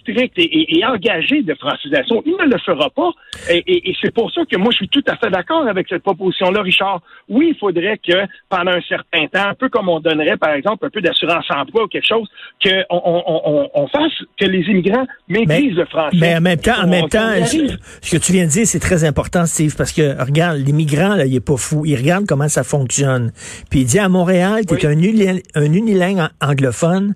stricte 0.00 0.38
et, 0.38 0.78
et, 0.78 0.84
engagée 0.84 1.42
de 1.42 1.54
francisation 1.54 2.22
Il 2.26 2.32
ne 2.32 2.50
le 2.50 2.58
fera 2.58 2.90
pas, 2.90 3.10
et, 3.50 3.90
et 3.90 3.96
c'est 4.00 4.12
pour 4.12 4.32
ça 4.32 4.42
que 4.50 4.56
moi 4.56 4.70
je 4.72 4.78
suis 4.78 4.88
tout 4.88 5.04
à 5.06 5.16
fait 5.16 5.30
d'accord 5.30 5.66
avec 5.66 5.86
cette 5.88 6.02
proposition-là, 6.02 6.62
Richard. 6.62 7.00
Oui, 7.28 7.48
il 7.54 7.58
faudrait 7.58 7.98
que 7.98 8.26
pendant 8.48 8.72
un 8.72 8.80
certain 8.82 9.26
temps, 9.26 9.50
un 9.50 9.54
peu 9.54 9.68
comme 9.68 9.88
on 9.88 10.00
donnerait 10.00 10.36
par 10.36 10.52
exemple 10.52 10.86
un 10.86 10.90
peu 10.90 11.00
d'assurance 11.00 11.46
emploi 11.50 11.84
ou 11.84 11.88
quelque 11.88 12.06
chose, 12.06 12.28
qu'on 12.62 12.84
on, 12.90 13.70
on, 13.74 13.88
fasse 13.88 14.12
que 14.38 14.44
les 14.46 14.60
immigrants 14.60 15.06
maîtrisent 15.28 15.76
le 15.76 15.86
français. 15.86 16.16
Mais 16.20 16.36
en 16.36 16.40
même 16.40 16.58
temps, 16.58 16.82
en 16.82 16.86
même 16.86 17.08
temps, 17.08 17.30
ce 17.44 18.16
que 18.16 18.22
tu 18.22 18.32
viens 18.32 18.44
de 18.44 18.50
dire, 18.50 18.66
c'est 18.66 18.80
très 18.80 19.04
important, 19.04 19.46
Steve, 19.46 19.74
parce 19.76 19.92
que 19.92 20.20
regarde, 20.22 20.58
l'immigrant, 20.58 21.14
là, 21.14 21.26
il 21.26 21.34
est 21.34 21.44
pas 21.44 21.56
fou. 21.56 21.84
Il 21.84 21.96
regarde 21.96 22.26
comment 22.26 22.48
ça 22.48 22.64
fonctionne. 22.64 23.32
Puis 23.70 23.80
il 23.80 23.86
dit 23.86 23.98
à 23.98 24.08
Montréal, 24.08 24.64
tu 24.66 24.74
es 24.74 24.86
un, 24.86 25.72
unilingue 25.72 26.28
anglophone. 26.40 27.14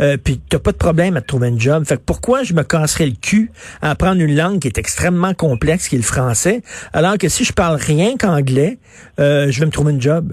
Euh, 0.00 0.16
puis 0.16 0.40
t'as 0.48 0.58
pas 0.58 0.72
de 0.72 0.76
problème 0.76 1.16
à 1.16 1.20
te 1.20 1.26
trouver 1.26 1.48
un 1.48 1.58
job. 1.58 1.84
Fait 1.84 1.96
que 1.96 2.02
pourquoi 2.06 2.42
je 2.42 2.54
me 2.54 2.62
casserais 2.62 3.06
le 3.06 3.16
cul 3.20 3.50
à 3.82 3.90
apprendre 3.90 4.20
une 4.20 4.34
langue 4.34 4.60
qui 4.60 4.68
est 4.68 4.78
extrêmement 4.78 5.34
complexe, 5.34 5.88
qui 5.88 5.96
est 5.96 5.98
le 5.98 6.04
français, 6.04 6.62
alors 6.92 7.18
que 7.18 7.28
si 7.28 7.44
je 7.44 7.52
parle 7.52 7.76
rien 7.76 8.16
qu'anglais, 8.16 8.78
euh, 9.18 9.50
je 9.50 9.60
vais 9.60 9.66
me 9.66 9.72
trouver 9.72 9.92
un 9.92 10.00
job? 10.00 10.32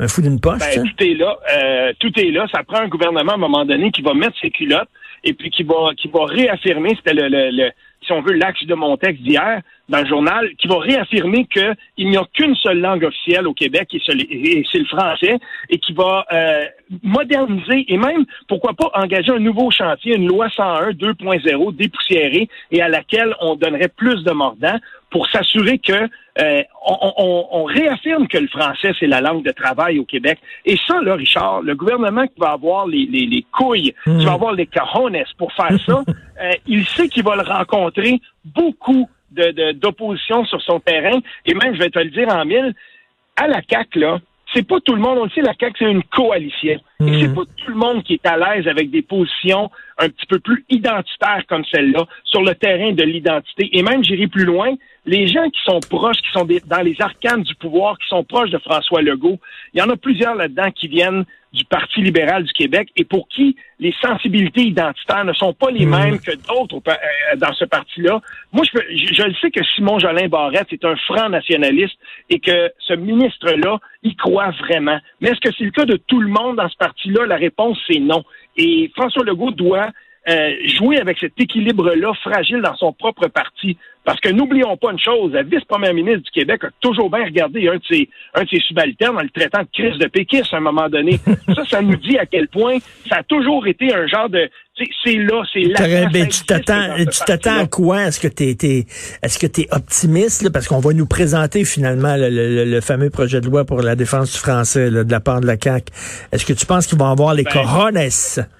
Un 0.00 0.06
fou 0.06 0.22
d'une 0.22 0.40
poche, 0.40 0.60
ben, 0.60 0.84
Tout 0.84 1.04
est 1.04 1.14
là. 1.14 1.36
Euh, 1.56 1.92
tout 1.98 2.12
est 2.20 2.30
là. 2.30 2.46
Ça 2.54 2.62
prend 2.62 2.78
un 2.78 2.88
gouvernement 2.88 3.32
à 3.32 3.34
un 3.34 3.38
moment 3.38 3.64
donné 3.64 3.90
qui 3.90 4.00
va 4.00 4.14
mettre 4.14 4.38
ses 4.40 4.50
culottes 4.50 4.88
et 5.24 5.34
puis 5.34 5.50
qui 5.50 5.64
va 5.64 5.90
qui 5.96 6.08
va 6.08 6.24
réaffirmer, 6.26 6.90
c'était 6.94 7.14
le, 7.14 7.28
le, 7.28 7.70
si 8.06 8.12
on 8.12 8.22
veut, 8.22 8.34
l'axe 8.34 8.64
de 8.64 8.74
mon 8.74 8.96
texte 8.96 9.22
d'hier 9.22 9.60
dans 9.88 10.00
le 10.00 10.06
journal, 10.06 10.50
qui 10.58 10.68
va 10.68 10.78
réaffirmer 10.78 11.46
qu'il 11.46 12.08
n'y 12.08 12.16
a 12.16 12.24
qu'une 12.34 12.54
seule 12.56 12.80
langue 12.80 13.04
officielle 13.04 13.46
au 13.46 13.54
Québec 13.54 13.88
et 13.94 14.00
c'est 14.70 14.78
le 14.78 14.84
français, 14.84 15.38
et 15.70 15.78
qui 15.78 15.92
va 15.92 16.26
euh, 16.32 16.64
moderniser 17.02 17.84
et 17.88 17.96
même, 17.96 18.24
pourquoi 18.48 18.74
pas, 18.74 18.90
engager 18.94 19.32
un 19.32 19.38
nouveau 19.38 19.70
chantier, 19.70 20.16
une 20.16 20.28
loi 20.28 20.48
101 20.50 20.90
2.0 20.90 21.76
dépoussiérée 21.76 22.48
et 22.70 22.82
à 22.82 22.88
laquelle 22.88 23.34
on 23.40 23.56
donnerait 23.56 23.88
plus 23.88 24.22
de 24.24 24.32
mordants 24.32 24.78
pour 25.10 25.26
s'assurer 25.28 25.78
que 25.78 26.08
euh, 26.40 26.62
on, 26.86 27.64
réaffirme 27.64 28.28
que 28.28 28.38
le 28.38 28.46
français, 28.48 28.92
c'est 29.00 29.06
la 29.06 29.20
langue 29.20 29.44
de 29.44 29.50
travail 29.50 29.98
au 29.98 30.04
Québec. 30.04 30.38
Et 30.64 30.76
ça, 30.86 31.00
là, 31.02 31.14
Richard, 31.14 31.62
le 31.62 31.74
gouvernement 31.74 32.26
qui 32.26 32.38
va 32.38 32.52
avoir 32.52 32.86
les, 32.86 33.06
les, 33.06 33.44
couilles, 33.52 33.94
qui 34.04 34.24
va 34.24 34.32
hmm. 34.32 34.34
avoir 34.34 34.52
les 34.52 34.66
cajones 34.66 35.16
pour 35.36 35.52
faire 35.52 35.76
ça, 35.84 36.04
euh, 36.42 36.52
il 36.66 36.86
sait 36.86 37.08
qu'il 37.08 37.24
va 37.24 37.36
le 37.36 37.42
rencontrer 37.42 38.20
beaucoup 38.44 39.08
d'opposition 39.30 40.44
sur 40.44 40.60
son 40.62 40.80
terrain. 40.80 41.18
Et 41.46 41.54
même, 41.54 41.74
je 41.74 41.78
vais 41.78 41.90
te 41.90 41.98
le 41.98 42.10
dire 42.10 42.28
en 42.28 42.44
mille, 42.44 42.74
à 43.36 43.46
la 43.46 43.60
CAQ, 43.68 43.98
là, 44.00 44.18
c'est 44.54 44.66
pas 44.66 44.80
tout 44.80 44.94
le 44.94 45.00
monde, 45.00 45.18
on 45.18 45.24
le 45.24 45.30
sait, 45.30 45.42
la 45.42 45.54
CAQ, 45.58 45.76
c'est 45.78 45.90
une 45.90 46.02
coalition. 46.04 46.80
Et 47.00 47.20
c'est 47.20 47.28
hmm. 47.28 47.34
pas 47.34 47.42
tout 47.56 47.70
le 47.70 47.76
monde 47.76 48.02
qui 48.02 48.14
est 48.14 48.26
à 48.26 48.36
l'aise 48.36 48.66
avec 48.66 48.90
des 48.90 49.02
positions 49.02 49.70
un 49.98 50.08
petit 50.08 50.26
peu 50.26 50.38
plus 50.38 50.64
identitaires 50.70 51.44
comme 51.48 51.64
celle-là 51.70 52.06
sur 52.24 52.42
le 52.42 52.54
terrain 52.54 52.92
de 52.92 53.02
l'identité. 53.02 53.68
Et 53.72 53.82
même, 53.82 54.02
j'irai 54.02 54.26
plus 54.26 54.44
loin, 54.44 54.74
les 55.08 55.26
gens 55.26 55.48
qui 55.48 55.60
sont 55.64 55.80
proches, 55.80 56.18
qui 56.18 56.30
sont 56.32 56.46
dans 56.66 56.82
les 56.82 56.94
arcanes 57.00 57.42
du 57.42 57.54
pouvoir, 57.54 57.98
qui 57.98 58.06
sont 58.08 58.22
proches 58.24 58.50
de 58.50 58.58
François 58.58 59.00
Legault, 59.00 59.38
il 59.72 59.80
y 59.80 59.82
en 59.82 59.88
a 59.88 59.96
plusieurs 59.96 60.34
là-dedans 60.34 60.70
qui 60.70 60.86
viennent 60.86 61.24
du 61.50 61.64
Parti 61.64 62.02
libéral 62.02 62.44
du 62.44 62.52
Québec 62.52 62.90
et 62.94 63.04
pour 63.04 63.26
qui 63.28 63.56
les 63.80 63.94
sensibilités 64.02 64.64
identitaires 64.64 65.24
ne 65.24 65.32
sont 65.32 65.54
pas 65.54 65.70
les 65.70 65.86
hmm. 65.86 65.90
mêmes 65.90 66.20
que 66.20 66.32
d'autres 66.32 66.82
euh, 66.86 67.36
dans 67.36 67.54
ce 67.54 67.64
parti-là. 67.64 68.20
Moi, 68.52 68.66
je, 68.70 68.78
je, 69.14 69.22
le 69.22 69.34
sais 69.40 69.50
que 69.50 69.64
Simon 69.74 69.98
Jolin 69.98 70.28
Barrette 70.28 70.70
est 70.72 70.84
un 70.84 70.96
franc 70.96 71.30
nationaliste 71.30 71.96
et 72.28 72.38
que 72.38 72.70
ce 72.80 72.92
ministre-là 72.92 73.78
y 74.02 74.14
croit 74.14 74.50
vraiment. 74.60 74.98
Mais 75.22 75.30
est-ce 75.30 75.40
que 75.40 75.54
c'est 75.56 75.64
le 75.64 75.70
cas 75.70 75.86
de 75.86 75.96
tout 75.96 76.20
le 76.20 76.28
monde 76.28 76.56
dans 76.56 76.68
ce 76.68 76.76
parti-là? 76.76 77.24
La 77.24 77.36
réponse, 77.36 77.78
c'est 77.90 77.98
non. 77.98 78.24
Et 78.58 78.92
François 78.94 79.24
Legault 79.24 79.52
doit 79.52 79.88
euh, 80.28 80.50
jouer 80.78 80.98
avec 80.98 81.18
cet 81.18 81.32
équilibre-là 81.38 82.12
fragile 82.22 82.60
dans 82.60 82.76
son 82.76 82.92
propre 82.92 83.28
parti. 83.28 83.76
Parce 84.04 84.20
que 84.20 84.30
n'oublions 84.30 84.76
pas 84.76 84.92
une 84.92 84.98
chose, 84.98 85.32
la 85.32 85.42
vice-première 85.42 85.92
ministre 85.92 86.22
du 86.22 86.30
Québec 86.30 86.64
a 86.64 86.68
toujours 86.80 87.10
bien 87.10 87.24
regardé 87.24 87.68
un 87.68 87.76
de 87.76 87.82
ses, 87.86 88.08
un 88.34 88.44
de 88.44 88.48
ses 88.48 88.60
subalternes 88.60 89.18
en 89.18 89.22
le 89.22 89.28
traitant 89.28 89.60
de 89.60 89.68
crise 89.72 89.98
de 89.98 90.06
péquiste 90.06 90.54
à 90.54 90.58
un 90.58 90.60
moment 90.60 90.88
donné. 90.88 91.18
ça, 91.54 91.64
ça 91.68 91.82
nous 91.82 91.96
dit 91.96 92.18
à 92.18 92.24
quel 92.24 92.48
point 92.48 92.78
ça 93.08 93.16
a 93.16 93.22
toujours 93.22 93.66
été 93.66 93.94
un 93.94 94.06
genre 94.06 94.28
de 94.28 94.48
c'est 95.04 95.16
là, 95.16 95.42
c'est 95.52 95.60
là. 95.60 96.08
Ben, 96.12 96.28
tu 96.28 96.44
t'attends, 96.44 96.94
tu 96.98 97.24
t'attends 97.26 97.62
à 97.62 97.66
quoi? 97.66 98.04
Est-ce 98.04 98.20
que 98.20 98.28
tu 98.28 98.44
es, 98.44 98.86
est-ce 99.22 99.38
que 99.38 99.46
tu 99.46 99.62
es 99.62 99.68
optimiste 99.72 100.50
parce 100.50 100.68
qu'on 100.68 100.78
va 100.78 100.92
nous 100.92 101.06
présenter 101.06 101.64
finalement 101.64 102.14
le, 102.16 102.80
fameux 102.80 103.10
projet 103.10 103.40
de 103.40 103.46
loi 103.46 103.64
pour 103.64 103.82
la 103.82 103.96
défense 103.96 104.32
du 104.32 104.38
français 104.38 104.90
de 104.90 105.10
la 105.10 105.20
part 105.20 105.40
de 105.40 105.46
la 105.46 105.56
CAC. 105.56 105.88
Est-ce 106.32 106.46
que 106.46 106.52
tu 106.52 106.64
penses 106.64 106.86
qu'ils 106.86 106.98
vont 106.98 107.10
avoir 107.10 107.34
les 107.34 107.42
ben, 107.42 107.50
le 107.92 108.57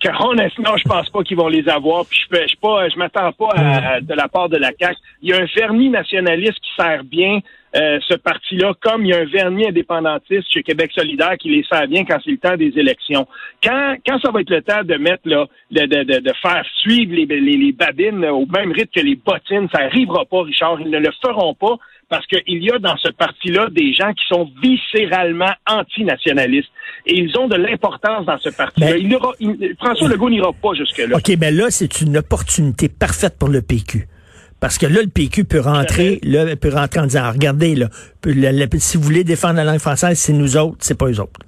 Caron, 0.00 0.34
non, 0.34 0.76
je 0.76 0.88
pense 0.88 1.10
pas 1.10 1.22
qu'ils 1.22 1.36
vont 1.36 1.48
les 1.48 1.68
avoir. 1.68 2.06
Puis 2.06 2.18
je, 2.30 2.36
je, 2.48 2.56
pas, 2.56 2.88
je 2.88 2.96
m'attends 2.96 3.32
pas 3.32 3.48
à, 3.54 4.00
de 4.00 4.14
la 4.14 4.28
part 4.28 4.48
de 4.48 4.56
la 4.56 4.70
CAQ. 4.78 4.96
Il 5.22 5.30
y 5.30 5.32
a 5.32 5.42
un 5.42 5.46
vernis 5.54 5.90
nationaliste 5.90 6.58
qui 6.60 6.70
sert 6.76 7.04
bien 7.04 7.40
euh, 7.76 7.98
ce 8.08 8.14
parti-là, 8.14 8.72
comme 8.80 9.04
il 9.04 9.08
y 9.08 9.14
a 9.14 9.20
un 9.20 9.24
vernis 9.24 9.66
indépendantiste 9.66 10.52
chez 10.52 10.62
Québec 10.62 10.92
solidaire 10.94 11.36
qui 11.38 11.50
les 11.50 11.64
sert 11.64 11.86
bien 11.88 12.04
quand 12.04 12.18
c'est 12.24 12.30
le 12.30 12.38
temps 12.38 12.56
des 12.56 12.72
élections. 12.78 13.26
Quand, 13.62 13.96
quand 14.06 14.18
ça 14.20 14.30
va 14.30 14.40
être 14.40 14.50
le 14.50 14.62
temps 14.62 14.84
de 14.84 14.94
mettre 14.94 15.28
là, 15.28 15.46
de, 15.70 15.84
de, 15.84 16.20
de, 16.20 16.32
faire 16.40 16.64
suivre 16.80 17.14
les, 17.14 17.26
les, 17.26 17.56
les 17.56 17.72
babines 17.72 18.24
au 18.26 18.46
même 18.46 18.72
rythme 18.72 18.92
que 18.94 19.00
les 19.00 19.16
bottines, 19.16 19.68
ça 19.74 19.82
arrivera 19.82 20.24
pas, 20.24 20.42
Richard. 20.42 20.80
Ils 20.80 20.90
ne 20.90 20.98
le 20.98 21.10
feront 21.20 21.54
pas 21.54 21.76
parce 22.14 22.26
qu'il 22.28 22.62
y 22.62 22.70
a 22.70 22.78
dans 22.78 22.96
ce 22.96 23.10
parti-là 23.10 23.66
des 23.72 23.92
gens 23.92 24.12
qui 24.12 24.24
sont 24.28 24.48
viscéralement 24.62 25.50
antinationalistes. 25.66 26.68
Et 27.06 27.18
ils 27.18 27.36
ont 27.36 27.48
de 27.48 27.56
l'importance 27.56 28.24
dans 28.24 28.38
ce 28.38 28.50
parti-là. 28.50 28.92
Ben- 28.92 29.74
François 29.78 30.08
Legault 30.08 30.30
n'ira 30.30 30.52
pas 30.52 30.74
jusque-là. 30.74 31.16
OK, 31.16 31.28
mais 31.30 31.36
ben 31.36 31.56
là, 31.56 31.70
c'est 31.70 32.02
une 32.02 32.16
opportunité 32.16 32.88
parfaite 32.88 33.36
pour 33.36 33.48
le 33.48 33.62
PQ. 33.62 34.06
Parce 34.60 34.78
que 34.78 34.86
là, 34.86 35.02
le 35.02 35.08
PQ 35.08 35.44
peut 35.44 35.58
rentrer, 35.58 36.20
là, 36.22 36.54
peut 36.54 36.72
rentrer 36.72 37.00
en 37.00 37.06
disant, 37.06 37.32
regardez, 37.32 37.74
là, 37.74 37.88
si 38.78 38.96
vous 38.96 39.02
voulez 39.02 39.24
défendre 39.24 39.56
la 39.56 39.64
langue 39.64 39.80
française, 39.80 40.16
c'est 40.16 40.32
nous 40.32 40.56
autres, 40.56 40.76
c'est 40.80 40.96
pas 40.96 41.06
eux 41.06 41.20
autres. 41.20 41.40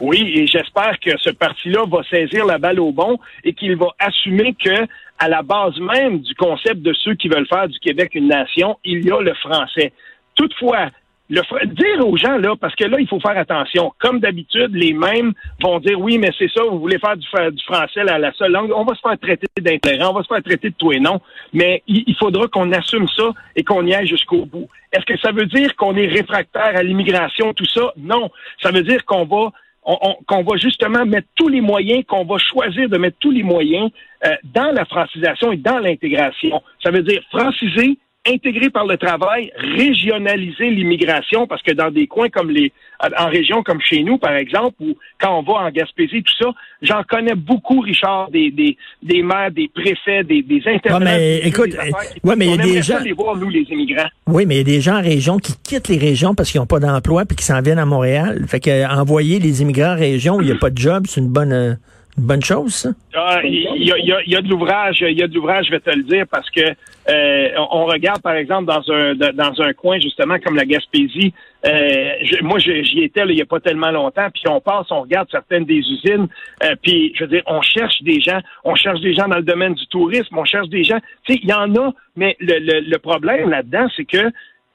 Oui, 0.00 0.32
et 0.34 0.46
j'espère 0.46 0.98
que 1.00 1.10
ce 1.18 1.30
parti-là 1.30 1.84
va 1.86 2.02
saisir 2.04 2.44
la 2.44 2.58
balle 2.58 2.80
au 2.80 2.92
bon 2.92 3.18
et 3.44 3.52
qu'il 3.52 3.76
va 3.76 3.88
assumer 3.98 4.54
que 4.54 4.86
à 5.18 5.28
la 5.28 5.42
base 5.42 5.78
même 5.78 6.20
du 6.20 6.34
concept 6.34 6.82
de 6.82 6.92
ceux 6.92 7.14
qui 7.14 7.28
veulent 7.28 7.46
faire 7.46 7.68
du 7.68 7.78
Québec 7.78 8.12
une 8.14 8.28
nation, 8.28 8.78
il 8.84 9.04
y 9.04 9.12
a 9.12 9.20
le 9.20 9.34
français. 9.34 9.92
Toutefois, 10.34 10.88
le, 11.30 11.66
dire 11.66 12.06
aux 12.06 12.16
gens, 12.16 12.36
là, 12.36 12.54
parce 12.60 12.74
que 12.74 12.84
là, 12.84 12.98
il 12.98 13.08
faut 13.08 13.20
faire 13.20 13.38
attention. 13.38 13.92
Comme 13.98 14.20
d'habitude, 14.20 14.74
les 14.74 14.92
mêmes 14.92 15.32
vont 15.62 15.78
dire 15.78 15.98
oui, 16.00 16.18
mais 16.18 16.30
c'est 16.38 16.50
ça, 16.50 16.62
vous 16.64 16.78
voulez 16.78 16.98
faire 16.98 17.16
du, 17.16 17.26
français 17.26 18.04
la, 18.04 18.18
la, 18.18 18.32
seule 18.32 18.52
langue, 18.52 18.72
on 18.74 18.84
va 18.84 18.94
se 18.94 19.00
faire 19.00 19.18
traiter 19.18 19.46
d'intérêt, 19.60 20.04
on 20.04 20.12
va 20.12 20.22
se 20.22 20.28
faire 20.28 20.42
traiter 20.42 20.70
de 20.70 20.74
tout 20.76 20.92
et 20.92 21.00
non. 21.00 21.20
Mais 21.52 21.82
il 21.86 22.14
faudra 22.18 22.48
qu'on 22.48 22.70
assume 22.72 23.08
ça 23.08 23.30
et 23.56 23.64
qu'on 23.64 23.86
y 23.86 23.94
aille 23.94 24.06
jusqu'au 24.06 24.44
bout. 24.44 24.68
Est-ce 24.92 25.06
que 25.06 25.18
ça 25.20 25.32
veut 25.32 25.46
dire 25.46 25.74
qu'on 25.76 25.96
est 25.96 26.06
réfractaire 26.06 26.76
à 26.76 26.82
l'immigration, 26.82 27.54
tout 27.54 27.66
ça? 27.66 27.92
Non. 27.96 28.30
Ça 28.62 28.70
veut 28.70 28.82
dire 28.82 29.04
qu'on 29.06 29.24
va 29.24 29.52
qu'on 29.82 30.42
va 30.42 30.56
justement 30.56 31.04
mettre 31.04 31.28
tous 31.34 31.48
les 31.48 31.60
moyens, 31.60 32.04
qu'on 32.06 32.24
va 32.24 32.38
choisir 32.38 32.88
de 32.88 32.98
mettre 32.98 33.16
tous 33.18 33.30
les 33.30 33.42
moyens 33.42 33.90
euh, 34.24 34.30
dans 34.44 34.72
la 34.72 34.84
francisation 34.84 35.52
et 35.52 35.56
dans 35.56 35.78
l'intégration. 35.78 36.62
Ça 36.82 36.90
veut 36.90 37.02
dire 37.02 37.22
franciser 37.30 37.98
intégrer 38.26 38.70
par 38.70 38.86
le 38.86 38.96
travail, 38.96 39.50
régionaliser 39.56 40.70
l'immigration, 40.70 41.46
parce 41.46 41.62
que 41.62 41.72
dans 41.72 41.90
des 41.90 42.06
coins 42.06 42.28
comme 42.28 42.50
les, 42.50 42.72
en 43.18 43.26
région 43.28 43.62
comme 43.64 43.80
chez 43.80 44.02
nous, 44.04 44.16
par 44.16 44.36
exemple, 44.36 44.76
ou 44.80 44.96
quand 45.20 45.38
on 45.38 45.42
va 45.42 45.66
en 45.66 45.70
Gaspésie, 45.70 46.22
tout 46.22 46.34
ça, 46.40 46.52
j'en 46.82 47.02
connais 47.02 47.34
beaucoup, 47.34 47.80
Richard, 47.80 48.30
des, 48.30 48.50
des, 48.50 48.76
des 49.02 49.22
maires, 49.22 49.50
des 49.50 49.68
préfets, 49.68 50.22
des, 50.22 50.42
des 50.42 50.62
intervenants. 50.66 51.06
Ouais, 51.06 51.40
mais 51.42 51.48
écoute, 51.48 51.76
ouais, 52.22 52.36
mais 52.36 52.46
il 52.46 52.50
y 52.50 52.60
a 52.60 52.62
des 52.62 52.82
gens. 52.82 53.00
Les 53.00 53.12
voir, 53.12 53.36
nous, 53.36 53.48
les 53.48 53.62
immigrants. 53.62 54.08
Oui, 54.28 54.46
mais 54.46 54.54
il 54.54 54.58
y 54.58 54.60
a 54.60 54.64
des 54.64 54.80
gens 54.80 54.98
en 54.98 55.02
région 55.02 55.38
qui 55.38 55.54
quittent 55.62 55.88
les 55.88 55.98
régions 55.98 56.34
parce 56.36 56.52
qu'ils 56.52 56.60
n'ont 56.60 56.66
pas 56.66 56.80
d'emploi 56.80 57.24
puis 57.24 57.36
qui 57.36 57.44
s'en 57.44 57.60
viennent 57.60 57.80
à 57.80 57.86
Montréal. 57.86 58.44
Fait 58.46 58.60
que 58.60 58.88
envoyer 58.94 59.40
les 59.40 59.62
immigrants 59.62 59.94
en 59.94 59.98
région 59.98 60.36
où 60.36 60.42
il 60.42 60.46
n'y 60.46 60.52
a 60.52 60.56
pas 60.56 60.70
de 60.70 60.78
job, 60.78 61.06
c'est 61.08 61.20
une 61.20 61.28
bonne, 61.28 61.52
euh, 61.52 61.74
bonne 62.16 62.42
chose, 62.42 62.74
ça? 62.74 62.90
Ah, 63.14 63.40
il 63.44 63.54
y, 63.54 63.92
a, 63.92 64.22
y, 64.26 64.36
a, 64.36 64.42
de 64.42 64.48
l'ouvrage, 64.48 64.98
il 65.00 65.18
y 65.18 65.22
a 65.22 65.28
de 65.28 65.34
l'ouvrage, 65.34 65.66
je 65.66 65.72
vais 65.72 65.80
te 65.80 65.90
le 65.90 66.02
dire, 66.02 66.26
parce 66.30 66.48
que 66.50 66.60
euh, 66.60 67.48
on 67.70 67.86
regarde, 67.86 68.22
par 68.22 68.34
exemple, 68.34 68.66
dans 68.66 68.82
un 68.92 69.14
dans 69.14 69.60
un 69.60 69.72
coin, 69.72 69.98
justement, 69.98 70.38
comme 70.38 70.56
la 70.56 70.64
Gaspésie. 70.64 71.32
Euh, 71.64 72.10
moi, 72.42 72.58
j'y 72.58 73.02
étais 73.02 73.22
il 73.24 73.36
y 73.36 73.42
a 73.42 73.46
pas 73.46 73.60
tellement 73.60 73.90
longtemps, 73.90 74.28
puis 74.32 74.42
on 74.48 74.60
passe, 74.60 74.86
on 74.90 75.02
regarde 75.02 75.28
certaines 75.30 75.64
des 75.64 75.78
usines, 75.78 76.28
euh, 76.64 76.74
puis 76.82 77.12
je 77.16 77.24
veux 77.24 77.30
dire, 77.30 77.42
on 77.46 77.62
cherche 77.62 78.02
des 78.02 78.20
gens, 78.20 78.40
on 78.64 78.74
cherche 78.74 79.00
des 79.00 79.14
gens 79.14 79.28
dans 79.28 79.36
le 79.36 79.42
domaine 79.42 79.74
du 79.74 79.86
tourisme, 79.86 80.36
on 80.36 80.44
cherche 80.44 80.68
des 80.68 80.84
gens. 80.84 80.98
Tu 81.24 81.34
sais, 81.34 81.40
il 81.42 81.48
y 81.48 81.52
en 81.52 81.74
a, 81.76 81.92
mais 82.16 82.36
le, 82.40 82.58
le, 82.58 82.80
le 82.80 82.98
problème 82.98 83.50
là-dedans, 83.50 83.86
c'est 83.96 84.04
que 84.04 84.30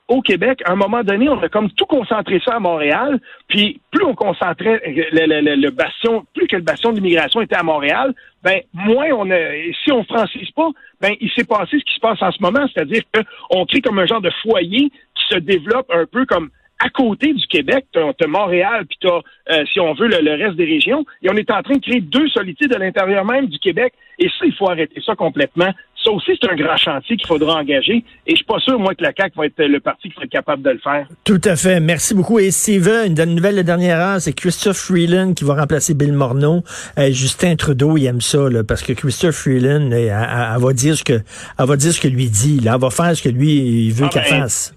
au 0.08 0.22
Québec, 0.22 0.62
à 0.66 0.72
un 0.72 0.76
moment 0.76 1.04
donné, 1.04 1.28
on 1.28 1.42
a 1.42 1.50
comme 1.50 1.70
tout 1.72 1.86
concentré 1.86 2.42
ça 2.44 2.56
à 2.56 2.60
Montréal, 2.60 3.20
puis 3.48 3.82
plus 3.92 4.06
on 4.06 4.16
concentrait 4.16 4.82
le, 4.86 5.70
bastion, 5.70 6.26
plus 6.34 6.48
que 6.48 6.56
le 6.56 6.62
bastion 6.62 6.94
d'immigration 6.94 7.42
était 7.42 7.58
à 7.58 7.64
Montréal, 7.64 8.14
ben 8.44 8.62
moins 8.74 9.10
on 9.12 9.30
a, 9.32 9.38
si 9.84 9.92
on 9.92 10.04
francise 10.06 10.50
pas, 10.52 10.70
ben 11.02 11.14
il 11.20 11.30
s'est 11.32 11.44
passé 11.44 11.78
ce 11.80 11.84
qui 11.84 11.94
se 11.94 12.00
passe 12.00 12.22
en 12.22 12.32
ce 12.32 12.42
moment, 12.42 12.66
c'est-à-dire 12.74 13.02
qu'on 13.14 13.66
crée 13.66 13.82
comme 13.82 14.00
un 14.00 14.06
genre 14.06 14.22
de 14.22 14.32
foyer 14.42 14.90
qui 14.90 15.24
se 15.30 15.40
développe 15.40 15.92
un 15.92 16.06
peu 16.06 16.26
comme 16.26 16.50
à 16.80 16.90
côté 16.90 17.34
du 17.34 17.46
Québec, 17.48 17.86
tu 17.92 18.00
as, 18.00 18.28
Montréal, 18.28 18.86
puis 18.86 18.98
tu 19.02 19.08
as, 19.08 19.66
si 19.66 19.80
on 19.80 19.94
veut, 19.94 20.08
le, 20.08 20.44
reste 20.44 20.56
des 20.56 20.66
régions. 20.66 21.06
Et 21.24 21.30
on 21.30 21.34
est 21.34 21.50
en 21.50 21.64
train 21.64 21.76
de 21.76 21.82
créer 21.82 22.02
deux 22.02 22.28
solitudes 22.30 22.74
à 22.74 22.78
l'intérieur 22.78 23.26
même 23.26 23.48
du 23.48 23.58
Québec. 23.60 23.94
Et 24.20 24.28
ça, 24.30 24.46
il 24.46 24.54
faut 24.54 24.70
arrêter 24.70 25.02
ça 25.04 25.16
complètement. 25.16 25.72
Ça 26.08 26.14
aussi, 26.14 26.32
c'est 26.42 26.50
un 26.50 26.56
grand 26.56 26.78
chantier 26.78 27.18
qu'il 27.18 27.28
faudra 27.28 27.60
engager. 27.60 28.02
Et 28.26 28.32
je 28.32 28.36
suis 28.36 28.46
pas 28.46 28.60
sûr, 28.60 28.80
moi, 28.80 28.96
que 28.96 29.04
la 29.04 29.12
CAQ 29.12 29.34
va 29.36 29.46
être 29.48 29.62
le 29.62 29.82
parti 29.82 30.08
qui 30.08 30.16
sera 30.16 30.26
capable 30.26 30.64
de 30.64 30.70
le 30.70 30.78
faire. 30.78 31.06
Tout 31.26 31.42
à 31.44 31.58
fait. 31.58 31.82
Merci 31.82 32.14
beaucoup. 32.14 32.40
Et 32.40 32.50
Steven, 32.50 33.14
une 33.20 33.36
nouvelle 33.36 33.58
de 33.58 33.62
dernière 33.62 34.00
heure, 34.00 34.22
c'est 34.22 34.32
Christophe 34.32 34.78
Freeland 34.78 35.34
qui 35.34 35.44
va 35.44 35.56
remplacer 35.56 35.96
Bill 35.96 36.14
Morneau. 36.14 36.64
Euh, 36.98 37.12
Justin 37.12 37.58
Trudeau, 37.58 37.98
il 37.98 38.06
aime 38.06 38.22
ça, 38.22 38.50
là, 38.50 38.64
parce 38.64 38.84
que 38.84 38.94
Christophe 38.94 39.36
Freeland, 39.36 39.92
elle, 39.92 40.14
va 40.62 40.72
dire 40.72 40.96
ce 40.96 41.04
que, 41.04 41.20
elle 41.60 41.66
va 41.66 41.76
dire 41.76 41.92
ce 41.92 42.00
que 42.00 42.08
lui 42.08 42.30
dit. 42.30 42.62
Là. 42.62 42.76
Elle 42.76 42.82
va 42.82 42.90
faire 42.90 43.14
ce 43.14 43.22
que 43.22 43.30
lui, 43.30 43.88
il 43.88 43.92
veut 43.92 44.06
ah, 44.06 44.10
qu'elle 44.14 44.32
ben, 44.32 44.42
fasse 44.44 44.77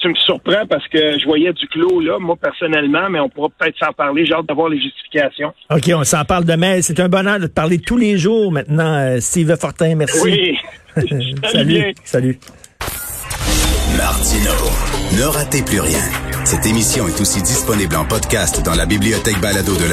tu 0.00 0.08
me 0.08 0.14
surprends 0.14 0.66
parce 0.68 0.86
que 0.88 1.18
je 1.18 1.24
voyais 1.24 1.52
du 1.52 1.66
clos 1.68 2.00
là, 2.00 2.18
moi 2.18 2.36
personnellement, 2.40 3.08
mais 3.10 3.20
on 3.20 3.28
pourra 3.28 3.48
peut-être 3.50 3.78
s'en 3.78 3.92
parler. 3.92 4.24
J'ai 4.24 4.34
hâte 4.34 4.46
d'avoir 4.46 4.68
les 4.68 4.80
justifications. 4.80 5.52
OK, 5.70 5.90
on 5.94 6.04
s'en 6.04 6.24
parle 6.24 6.44
demain. 6.44 6.80
C'est 6.82 7.00
un 7.00 7.08
bonheur 7.08 7.38
de 7.38 7.46
te 7.46 7.52
parler 7.52 7.78
tous 7.78 7.96
les 7.96 8.18
jours 8.18 8.50
maintenant, 8.52 8.94
euh, 8.94 9.20
Steve 9.20 9.54
Fortin. 9.56 9.94
Merci. 9.94 10.20
Oui. 10.22 10.56
Salut. 11.44 11.94
Salut. 12.04 12.38
Martino, 13.96 14.50
ne 15.18 15.24
ratez 15.24 15.62
plus 15.62 15.80
rien. 15.80 16.00
Cette 16.44 16.64
émission 16.66 17.06
est 17.06 17.20
aussi 17.20 17.42
disponible 17.42 17.96
en 17.96 18.04
podcast 18.04 18.64
dans 18.64 18.74
la 18.74 18.86
bibliothèque 18.86 19.40
Balado 19.40 19.76
de 19.76 19.82
la 19.82 19.88